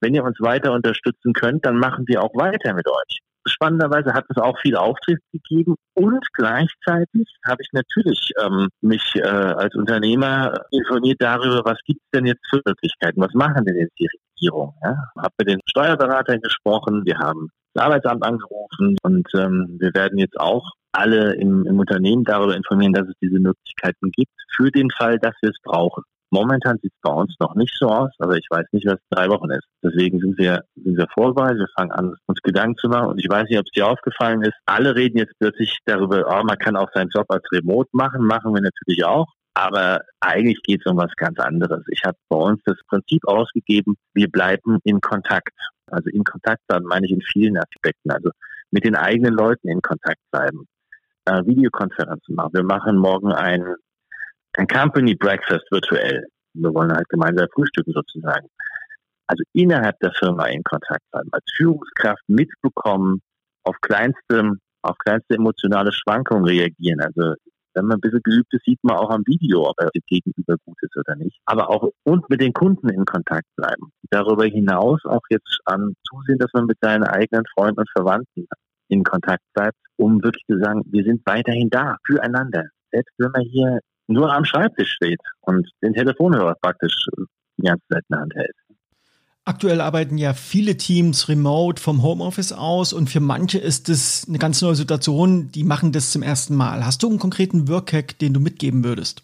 wenn 0.00 0.14
ihr 0.14 0.24
uns 0.24 0.38
weiter 0.40 0.72
unterstützen 0.72 1.32
könnt, 1.32 1.64
dann 1.64 1.78
machen 1.78 2.04
wir 2.08 2.22
auch 2.22 2.34
weiter 2.34 2.74
mit 2.74 2.88
euch 2.88 3.20
spannenderweise 3.46 4.12
hat 4.14 4.24
es 4.28 4.36
auch 4.36 4.58
viel 4.60 4.76
Auftritt 4.76 5.20
gegeben 5.32 5.76
und 5.94 6.24
gleichzeitig 6.32 7.28
habe 7.46 7.62
ich 7.62 7.68
natürlich 7.72 8.32
ähm, 8.42 8.68
mich 8.80 9.14
äh, 9.16 9.22
als 9.22 9.74
Unternehmer 9.74 10.64
informiert 10.70 11.20
darüber, 11.20 11.62
was 11.64 11.78
gibt 11.84 12.00
es 12.00 12.10
denn 12.14 12.26
jetzt 12.26 12.46
für 12.48 12.60
Möglichkeiten, 12.64 13.20
was 13.20 13.34
machen 13.34 13.64
denn 13.64 13.76
jetzt 13.76 13.98
die 13.98 14.08
Regierung? 14.08 14.74
Ja? 14.82 14.96
Habe 15.16 15.34
mit 15.38 15.48
den 15.48 15.60
Steuerberatern 15.66 16.40
gesprochen, 16.40 17.02
wir 17.04 17.18
haben 17.18 17.48
das 17.74 17.84
Arbeitsamt 17.84 18.24
angerufen 18.24 18.96
und 19.02 19.28
ähm, 19.34 19.76
wir 19.80 19.94
werden 19.94 20.18
jetzt 20.18 20.38
auch 20.38 20.70
alle 20.92 21.34
im, 21.34 21.66
im 21.66 21.78
Unternehmen 21.78 22.24
darüber 22.24 22.54
informieren, 22.54 22.92
dass 22.92 23.08
es 23.08 23.14
diese 23.20 23.40
Möglichkeiten 23.40 24.10
gibt, 24.12 24.32
für 24.54 24.70
den 24.70 24.90
Fall, 24.90 25.18
dass 25.18 25.34
wir 25.40 25.50
es 25.50 25.56
brauchen. 25.62 26.04
Momentan 26.32 26.78
sieht 26.80 26.94
es 26.94 27.00
bei 27.02 27.12
uns 27.12 27.36
noch 27.40 27.54
nicht 27.54 27.74
so 27.78 27.88
aus, 27.88 28.10
aber 28.18 28.36
ich 28.38 28.46
weiß 28.48 28.64
nicht, 28.72 28.86
was 28.86 28.94
in 28.94 29.10
drei 29.10 29.28
Wochen 29.28 29.50
ist. 29.50 29.66
Deswegen 29.84 30.18
sind 30.18 30.38
wir, 30.38 30.64
sind 30.76 30.96
wir 30.96 31.06
vorbereitet, 31.12 31.58
wir 31.58 31.68
fangen 31.76 31.92
an, 31.92 32.14
uns 32.24 32.40
Gedanken 32.42 32.78
zu 32.78 32.88
machen. 32.88 33.08
Und 33.08 33.18
ich 33.18 33.28
weiß 33.28 33.50
nicht, 33.50 33.58
ob 33.58 33.66
es 33.66 33.72
dir 33.72 33.86
aufgefallen 33.86 34.40
ist. 34.40 34.54
Alle 34.64 34.96
reden 34.96 35.18
jetzt 35.18 35.34
plötzlich 35.38 35.76
darüber, 35.84 36.24
oh, 36.26 36.42
man 36.42 36.56
kann 36.56 36.74
auch 36.74 36.88
seinen 36.94 37.10
Job 37.10 37.26
als 37.28 37.44
Remote 37.52 37.90
machen, 37.92 38.24
machen 38.24 38.54
wir 38.54 38.62
natürlich 38.62 39.04
auch. 39.04 39.26
Aber 39.52 40.00
eigentlich 40.20 40.62
geht 40.62 40.80
es 40.82 40.90
um 40.90 40.96
was 40.96 41.12
ganz 41.16 41.38
anderes. 41.38 41.84
Ich 41.88 42.00
habe 42.06 42.16
bei 42.30 42.38
uns 42.38 42.62
das 42.64 42.78
Prinzip 42.88 43.20
ausgegeben, 43.28 43.96
wir 44.14 44.30
bleiben 44.30 44.78
in 44.84 45.02
Kontakt. 45.02 45.52
Also 45.90 46.08
in 46.08 46.24
Kontakt 46.24 46.62
dann 46.68 46.84
meine 46.84 47.04
ich 47.04 47.12
in 47.12 47.20
vielen 47.20 47.58
Aspekten. 47.58 48.10
Also 48.10 48.30
mit 48.70 48.86
den 48.86 48.96
eigenen 48.96 49.34
Leuten 49.34 49.68
in 49.68 49.82
Kontakt 49.82 50.20
bleiben. 50.30 50.66
Äh, 51.26 51.44
Videokonferenzen 51.44 52.34
machen. 52.34 52.54
Wir 52.54 52.64
machen 52.64 52.96
morgen 52.96 53.32
ein 53.32 53.74
ein 54.58 54.66
Company 54.66 55.14
Breakfast 55.14 55.64
virtuell. 55.70 56.26
Wir 56.54 56.74
wollen 56.74 56.92
halt 56.92 57.08
gemeinsam 57.08 57.48
frühstücken 57.54 57.92
sozusagen. 57.92 58.48
also 59.26 59.42
innerhalb 59.54 59.98
der 60.00 60.12
Firma 60.12 60.46
in 60.46 60.62
Kontakt 60.62 61.02
bleiben, 61.10 61.30
als 61.32 61.44
Führungskraft 61.56 62.22
mitbekommen, 62.28 63.20
auf 63.64 63.76
kleinste, 63.80 64.52
auf 64.82 64.96
kleinste 64.98 65.34
emotionale 65.36 65.92
Schwankungen 65.92 66.44
reagieren. 66.44 67.00
Also 67.00 67.34
wenn 67.74 67.86
man 67.86 67.96
ein 67.96 68.00
bisschen 68.00 68.22
geübt 68.22 68.52
ist, 68.52 68.64
sieht 68.66 68.78
man 68.82 68.96
auch 68.98 69.10
am 69.10 69.22
Video, 69.26 69.66
ob 69.68 69.76
er 69.78 69.88
gegenüber 70.06 70.56
gut 70.66 70.76
ist 70.82 70.96
oder 70.96 71.16
nicht. 71.16 71.38
Aber 71.46 71.70
auch 71.70 71.90
und 72.04 72.28
mit 72.28 72.42
den 72.42 72.52
Kunden 72.52 72.90
in 72.90 73.06
Kontakt 73.06 73.46
bleiben. 73.56 73.90
Darüber 74.10 74.44
hinaus 74.44 75.00
auch 75.06 75.22
jetzt 75.30 75.60
an 75.64 75.94
zusehen, 76.06 76.38
dass 76.38 76.52
man 76.52 76.66
mit 76.66 76.76
seinen 76.82 77.04
eigenen 77.04 77.44
Freunden 77.54 77.80
und 77.80 77.90
Verwandten 77.90 78.46
in 78.88 79.04
Kontakt 79.04 79.44
bleibt, 79.54 79.78
um 79.96 80.22
wirklich 80.22 80.44
zu 80.46 80.58
sagen, 80.58 80.82
wir 80.90 81.04
sind 81.04 81.22
weiterhin 81.24 81.70
da, 81.70 81.96
füreinander. 82.06 82.64
Selbst 82.90 83.14
wenn 83.16 83.30
man 83.30 83.42
hier 83.42 83.80
nur 84.12 84.32
am 84.32 84.44
Schreibtisch 84.44 84.92
steht 84.92 85.20
und 85.40 85.68
den 85.82 85.94
Telefonhörer 85.94 86.54
praktisch 86.60 86.94
die 87.56 87.62
ganze 87.62 87.84
Zeit 87.90 88.04
in 88.08 88.14
der 88.14 88.20
Hand 88.20 88.34
hält. 88.34 88.56
Aktuell 89.44 89.80
arbeiten 89.80 90.18
ja 90.18 90.34
viele 90.34 90.76
Teams 90.76 91.28
remote 91.28 91.82
vom 91.82 92.04
Homeoffice 92.04 92.52
aus 92.52 92.92
und 92.92 93.10
für 93.10 93.18
manche 93.18 93.58
ist 93.58 93.88
es 93.88 94.24
eine 94.28 94.38
ganz 94.38 94.62
neue 94.62 94.76
Situation, 94.76 95.50
die 95.50 95.64
machen 95.64 95.90
das 95.90 96.12
zum 96.12 96.22
ersten 96.22 96.54
Mal. 96.54 96.86
Hast 96.86 97.02
du 97.02 97.08
einen 97.08 97.18
konkreten 97.18 97.66
Workhack, 97.66 98.16
den 98.20 98.34
du 98.34 98.40
mitgeben 98.40 98.84
würdest? 98.84 99.22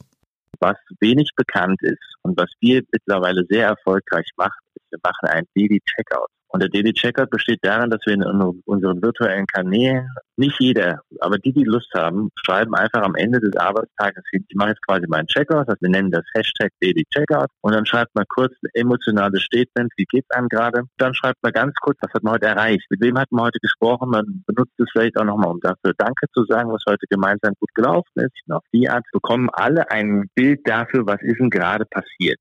Was 0.59 0.77
wenig 0.99 1.31
bekannt 1.37 1.81
ist 1.83 2.17
und 2.23 2.37
was 2.37 2.51
wir 2.59 2.83
mittlerweile 2.91 3.45
sehr 3.49 3.69
erfolgreich 3.69 4.29
machen, 4.37 4.59
ist, 4.75 4.91
wir 4.91 4.99
machen 5.05 5.29
ein 5.29 5.45
Daily 5.55 5.81
Checkout. 5.87 6.31
Und 6.49 6.63
der 6.63 6.71
Daily 6.71 6.93
Checkout 6.93 7.31
besteht 7.31 7.59
darin, 7.63 7.91
dass 7.91 8.01
wir 8.07 8.15
in 8.15 8.23
unseren 8.23 9.03
virtuellen 9.03 9.47
Kanälen, 9.47 10.09
nicht 10.37 10.59
jeder, 10.61 11.01
aber 11.21 11.39
die, 11.39 11.53
die 11.53 11.65
Lust 11.65 11.93
haben, 11.95 12.31
schreiben 12.45 12.75
einfach 12.75 13.03
am 13.03 13.15
Ende 13.17 13.41
des 13.41 13.57
Arbeitstages 13.57 14.23
ich 14.33 14.57
mache 14.57 14.71
jetzt 14.71 14.87
quasi 14.87 15.07
meinen 15.09 15.27
Checkout, 15.27 15.69
also 15.69 15.77
wir 15.81 15.91
nennen 15.91 16.11
das 16.11 16.25
Hashtag 16.35 16.71
Daily 16.81 17.05
Checkout 17.13 17.49
und 17.61 17.75
dann 17.75 17.87
schreibt 17.87 18.15
man 18.15 18.25
kurz 18.29 18.53
ein 18.63 18.71
emotionales 18.75 19.43
Statement, 19.43 19.93
wie 19.97 20.05
geht's 20.05 20.31
einem 20.31 20.49
gerade? 20.49 20.83
Dann 20.97 21.15
schreibt 21.15 21.43
man 21.43 21.53
ganz 21.53 21.75
kurz, 21.81 21.99
was 22.01 22.13
hat 22.15 22.23
man 22.23 22.35
heute 22.35 22.47
erreicht? 22.47 22.87
Mit 22.91 23.01
wem 23.01 23.19
hat 23.19 23.31
man 23.31 23.47
heute 23.47 23.59
gesprochen? 23.61 24.11
Man 24.11 24.45
benutzt 24.47 24.79
es 24.79 24.89
vielleicht 24.93 25.19
auch 25.19 25.25
nochmal, 25.25 25.51
um 25.51 25.61
dafür 25.61 25.93
Danke 25.99 26.27
zu 26.33 26.45
sagen, 26.45 26.71
was 26.71 26.83
heute 26.89 27.07
gemeinsam 27.11 27.55
gut 27.59 27.75
gelaufen 27.75 28.13
ist. 28.17 28.33
Und 28.47 28.55
auf 28.55 28.65
die 28.73 28.89
Art 28.89 29.05
bekommen 29.13 29.49
alle 29.53 29.91
ein 29.91 30.29
Bild 30.35 30.61
dafür, 30.65 31.07
was 31.07 31.21
ist 31.23 31.39
denn 31.39 31.51
gerade 31.51 31.85
passiert 31.85 32.39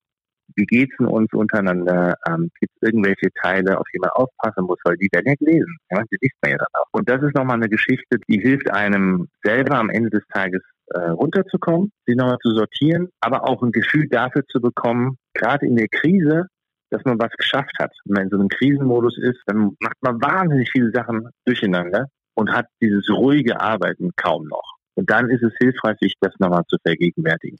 wie 0.57 0.65
geht's 0.65 0.95
denn 0.97 1.07
uns 1.07 1.31
untereinander? 1.33 2.15
Ähm, 2.27 2.49
Gibt 2.59 2.73
es 2.75 2.89
irgendwelche 2.89 3.29
Teile, 3.41 3.79
auf 3.79 3.85
die 3.93 3.99
man 3.99 4.09
aufpassen 4.09 4.65
muss, 4.65 4.79
weil 4.83 4.97
die 4.97 5.07
werden 5.11 5.27
ja 5.27 5.35
gelesen. 5.35 5.77
Ja, 5.91 6.03
die 6.11 6.17
liest 6.19 6.35
man 6.41 6.51
ja 6.51 6.57
dann 6.57 6.81
auch. 6.81 6.87
Und 6.91 7.07
das 7.07 7.21
ist 7.21 7.35
nochmal 7.35 7.57
eine 7.57 7.69
Geschichte, 7.69 8.17
die 8.27 8.39
hilft 8.39 8.69
einem 8.71 9.27
selber 9.43 9.75
am 9.77 9.89
Ende 9.89 10.09
des 10.09 10.23
Tages 10.33 10.61
äh, 10.87 11.09
runterzukommen, 11.09 11.91
sie 12.05 12.15
nochmal 12.15 12.39
zu 12.41 12.51
sortieren, 12.55 13.09
aber 13.21 13.47
auch 13.47 13.61
ein 13.61 13.71
Gefühl 13.71 14.07
dafür 14.09 14.45
zu 14.47 14.59
bekommen, 14.59 15.17
gerade 15.33 15.65
in 15.65 15.75
der 15.75 15.87
Krise, 15.89 16.47
dass 16.89 17.03
man 17.05 17.19
was 17.19 17.31
geschafft 17.37 17.73
hat. 17.79 17.93
Wenn 18.05 18.13
man 18.13 18.23
in 18.23 18.29
so 18.29 18.39
einem 18.39 18.49
Krisenmodus 18.49 19.17
ist, 19.19 19.41
dann 19.45 19.75
macht 19.79 19.97
man 20.01 20.21
wahnsinnig 20.21 20.71
viele 20.71 20.91
Sachen 20.91 21.29
durcheinander 21.45 22.07
und 22.35 22.51
hat 22.51 22.67
dieses 22.81 23.09
ruhige 23.09 23.59
Arbeiten 23.59 24.11
kaum 24.15 24.47
noch. 24.47 24.77
Und 24.95 25.09
dann 25.09 25.29
ist 25.29 25.43
es 25.43 25.53
hilfreich, 25.59 25.97
sich 25.99 26.13
das 26.19 26.33
nochmal 26.39 26.63
zu 26.67 26.77
vergegenwärtigen. 26.83 27.59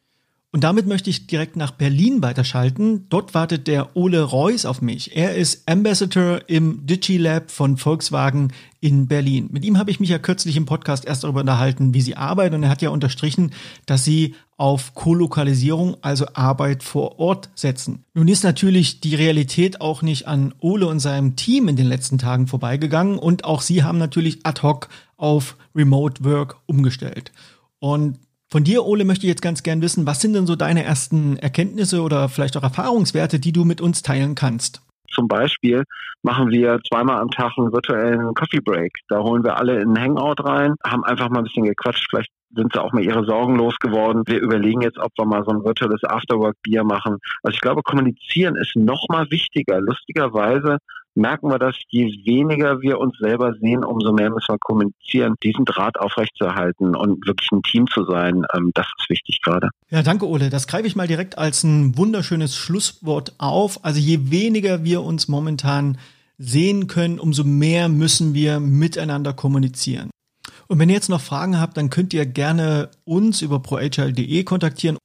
Und 0.53 0.63
damit 0.63 0.87
möchte 0.87 1.09
ich 1.09 1.27
direkt 1.27 1.57
nach 1.57 1.71
Berlin 1.71 2.21
weiterschalten. 2.21 3.05
Dort 3.09 3.33
wartet 3.33 3.67
der 3.67 3.97
Ole 3.97 4.23
Reuss 4.23 4.65
auf 4.65 4.81
mich. 4.81 5.15
Er 5.15 5.35
ist 5.35 5.69
Ambassador 5.69 6.39
im 6.47 6.85
DigiLab 6.85 7.51
von 7.51 7.75
Volkswagen 7.75 8.53
in 8.79 9.07
Berlin. 9.07 9.49
Mit 9.51 9.65
ihm 9.65 9.77
habe 9.77 9.91
ich 9.91 9.99
mich 9.99 10.09
ja 10.09 10.19
kürzlich 10.19 10.55
im 10.55 10.65
Podcast 10.65 11.03
erst 11.03 11.25
darüber 11.25 11.41
unterhalten, 11.41 11.93
wie 11.93 12.01
sie 12.01 12.15
arbeiten. 12.15 12.55
Und 12.55 12.63
er 12.63 12.69
hat 12.69 12.81
ja 12.81 12.91
unterstrichen, 12.91 13.51
dass 13.85 14.05
sie 14.05 14.35
auf 14.55 14.95
Kolokalisierung, 14.95 15.97
also 16.01 16.25
Arbeit 16.33 16.81
vor 16.81 17.19
Ort 17.19 17.49
setzen. 17.53 18.05
Nun 18.13 18.29
ist 18.29 18.43
natürlich 18.43 19.01
die 19.01 19.15
Realität 19.15 19.81
auch 19.81 20.01
nicht 20.01 20.27
an 20.27 20.53
Ole 20.59 20.87
und 20.87 20.99
seinem 21.01 21.35
Team 21.35 21.67
in 21.67 21.75
den 21.75 21.87
letzten 21.87 22.17
Tagen 22.17 22.47
vorbeigegangen. 22.47 23.19
Und 23.19 23.43
auch 23.43 23.61
sie 23.61 23.83
haben 23.83 23.97
natürlich 23.97 24.39
ad 24.43 24.61
hoc 24.61 24.87
auf 25.17 25.57
Remote 25.75 26.23
Work 26.23 26.55
umgestellt. 26.67 27.33
Und 27.79 28.17
von 28.49 28.63
dir, 28.63 28.85
Ole, 28.85 29.03
möchte 29.03 29.25
ich 29.25 29.29
jetzt 29.29 29.41
ganz 29.41 29.61
gern 29.61 29.81
wissen, 29.81 30.05
was 30.05 30.21
sind 30.21 30.33
denn 30.33 30.47
so 30.47 30.55
deine 30.55 30.83
ersten 30.83 31.37
Erkenntnisse 31.37 32.01
oder 32.01 32.29
vielleicht 32.29 32.55
auch 32.55 32.63
Erfahrungswerte, 32.63 33.39
die 33.39 33.51
du 33.51 33.65
mit 33.65 33.81
uns 33.81 34.03
teilen 34.03 34.35
kannst? 34.35 34.81
Zum 35.11 35.27
Beispiel 35.27 35.83
machen 36.21 36.49
wir 36.49 36.79
zweimal 36.87 37.19
am 37.19 37.31
Tag 37.31 37.53
einen 37.57 37.73
virtuellen 37.73 38.33
Coffee 38.35 38.61
Break. 38.61 38.93
Da 39.09 39.19
holen 39.19 39.43
wir 39.43 39.57
alle 39.57 39.81
in 39.81 39.89
ein 39.89 40.01
Hangout 40.01 40.43
rein, 40.43 40.75
haben 40.85 41.03
einfach 41.03 41.29
mal 41.29 41.39
ein 41.39 41.45
bisschen 41.45 41.65
gequatscht. 41.65 42.07
Vielleicht 42.09 42.29
sind 42.55 42.71
sie 42.73 42.81
auch 42.81 42.93
mal 42.93 43.03
ihre 43.03 43.25
Sorgen 43.25 43.55
losgeworden. 43.55 44.23
Wir 44.25 44.39
überlegen 44.39 44.81
jetzt, 44.81 44.97
ob 44.97 45.11
wir 45.17 45.25
mal 45.25 45.43
so 45.45 45.51
ein 45.51 45.63
virtuelles 45.65 46.03
Afterwork-Bier 46.03 46.83
machen. 46.83 47.17
Also 47.43 47.55
ich 47.55 47.61
glaube, 47.61 47.83
kommunizieren 47.83 48.55
ist 48.55 48.75
noch 48.75 49.07
mal 49.09 49.29
wichtiger. 49.29 49.81
Lustigerweise 49.81 50.77
merken 51.17 51.49
wir, 51.49 51.59
dass 51.59 51.75
je 51.89 52.05
weniger 52.25 52.81
wir 52.81 52.99
uns 52.99 53.17
selber 53.17 53.53
sehen, 53.59 53.83
umso 53.83 54.13
mehr 54.13 54.29
müssen 54.29 54.53
wir 54.53 54.59
kommunizieren, 54.59 55.35
diesen 55.43 55.65
Draht 55.65 55.99
aufrechtzuerhalten 55.99 56.95
und 56.95 57.25
wirklich 57.27 57.51
ein 57.51 57.63
Team 57.63 57.87
zu 57.87 58.05
sein. 58.05 58.45
Ähm, 58.55 58.71
das 58.73 58.87
ist 58.97 59.09
wichtig 59.09 59.41
gerade. 59.43 59.69
Ja, 59.89 60.03
danke, 60.03 60.27
Ole. 60.27 60.49
Das 60.49 60.67
greife 60.67 60.87
ich 60.87 60.95
mal 60.95 61.07
direkt 61.07 61.37
als 61.37 61.63
ein 61.63 61.97
wunderschönes 61.97 62.55
Schlusswort 62.55 63.33
auf. 63.39 63.83
Also 63.83 63.99
je 63.99 64.31
weniger 64.31 64.83
wir 64.83 65.01
uns 65.01 65.27
momentan 65.27 65.97
sehen 66.37 66.87
können, 66.87 67.19
umso 67.19 67.43
mehr 67.43 67.89
müssen 67.89 68.33
wir 68.33 68.59
miteinander 68.59 69.33
kommunizieren. 69.33 70.11
Und 70.67 70.79
wenn 70.79 70.89
ihr 70.89 70.95
jetzt 70.95 71.09
noch 71.09 71.21
Fragen 71.21 71.59
habt, 71.59 71.77
dann 71.77 71.89
könnt 71.89 72.13
ihr 72.13 72.25
gerne 72.25 72.89
uns 73.05 73.41
über 73.41 73.59
proagile.de 73.59 74.43
kontaktieren 74.43 74.97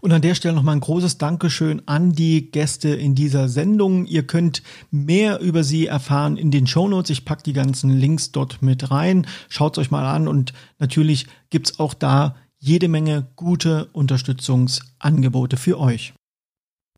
und 0.00 0.12
an 0.12 0.22
der 0.22 0.34
Stelle 0.34 0.54
nochmal 0.54 0.76
ein 0.76 0.80
großes 0.80 1.18
Dankeschön 1.18 1.82
an 1.86 2.12
die 2.12 2.50
Gäste 2.50 2.90
in 2.90 3.14
dieser 3.14 3.48
Sendung. 3.48 4.06
Ihr 4.06 4.26
könnt 4.26 4.62
mehr 4.90 5.40
über 5.40 5.64
sie 5.64 5.86
erfahren 5.86 6.36
in 6.36 6.50
den 6.50 6.66
Shownotes. 6.66 7.10
Ich 7.10 7.24
packe 7.24 7.42
die 7.42 7.52
ganzen 7.52 7.90
Links 7.90 8.32
dort 8.32 8.62
mit 8.62 8.90
rein. 8.90 9.26
Schaut 9.48 9.78
euch 9.78 9.90
mal 9.90 10.06
an 10.06 10.28
und 10.28 10.52
natürlich 10.78 11.26
gibt's 11.50 11.78
auch 11.78 11.94
da 11.94 12.36
jede 12.58 12.88
Menge 12.88 13.28
gute 13.36 13.86
Unterstützungsangebote 13.92 15.56
für 15.56 15.78
euch. 15.78 16.14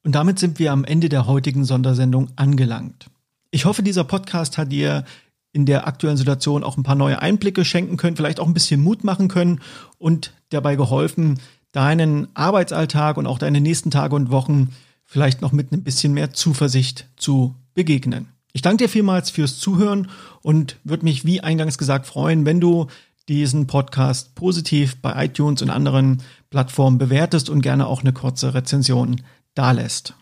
Und 0.05 0.15
damit 0.15 0.39
sind 0.39 0.61
wir 0.61 0.71
am 0.71 0.85
Ende 0.85 1.09
der 1.09 1.27
heutigen 1.27 1.65
Sondersendung 1.65 2.29
angelangt. 2.37 3.07
Ich 3.51 3.65
hoffe, 3.65 3.83
dieser 3.83 4.05
Podcast 4.05 4.59
hat 4.59 4.71
dir 4.71 5.05
in 5.53 5.67
der 5.67 5.87
aktuellen 5.87 6.19
Situation 6.19 6.63
auch 6.63 6.77
ein 6.77 6.83
paar 6.83 6.95
neue 6.95 7.21
Einblicke 7.21 7.65
schenken 7.65 7.97
können, 7.97 8.15
vielleicht 8.15 8.39
auch 8.39 8.47
ein 8.47 8.55
bisschen 8.55 8.83
Mut 8.83 9.03
machen 9.03 9.29
können 9.29 9.61
und 9.99 10.35
dabei 10.51 10.77
geholfen, 10.77 11.41
deinen 11.77 12.29
Arbeitsalltag 12.35 13.19
und 13.19 13.27
auch 13.27 13.39
deine 13.39 13.61
nächsten 13.61 13.91
Tage 13.91 14.17
und 14.17 14.31
Wochen 14.31 14.71
vielleicht 15.05 15.43
noch 15.43 15.53
mit 15.53 15.73
ein 15.73 15.85
bisschen 15.85 16.15
mehr 16.15 16.33
Zuversicht 16.33 17.07
zu 17.17 17.55
begegnen. 17.75 18.29
Ich 18.55 18.63
danke 18.63 18.85
dir 18.85 18.89
vielmals 18.89 19.29
fürs 19.29 19.59
Zuhören 19.59 20.09
und 20.41 20.79
würde 20.85 21.05
mich, 21.05 21.27
wie 21.27 21.43
eingangs 21.43 21.77
gesagt, 21.77 22.07
freuen, 22.07 22.47
wenn 22.47 22.61
du 22.61 22.87
diesen 23.29 23.67
Podcast 23.67 24.35
positiv 24.35 24.97
bei 25.03 25.27
iTunes 25.27 25.61
und 25.61 25.69
anderen 25.69 26.23
Plattformen 26.49 26.97
bewertest 26.97 27.51
und 27.51 27.61
gerne 27.61 27.87
auch 27.87 28.01
eine 28.01 28.15
kurze 28.15 28.55
Rezension 28.55 29.21
dalässt. 29.55 30.15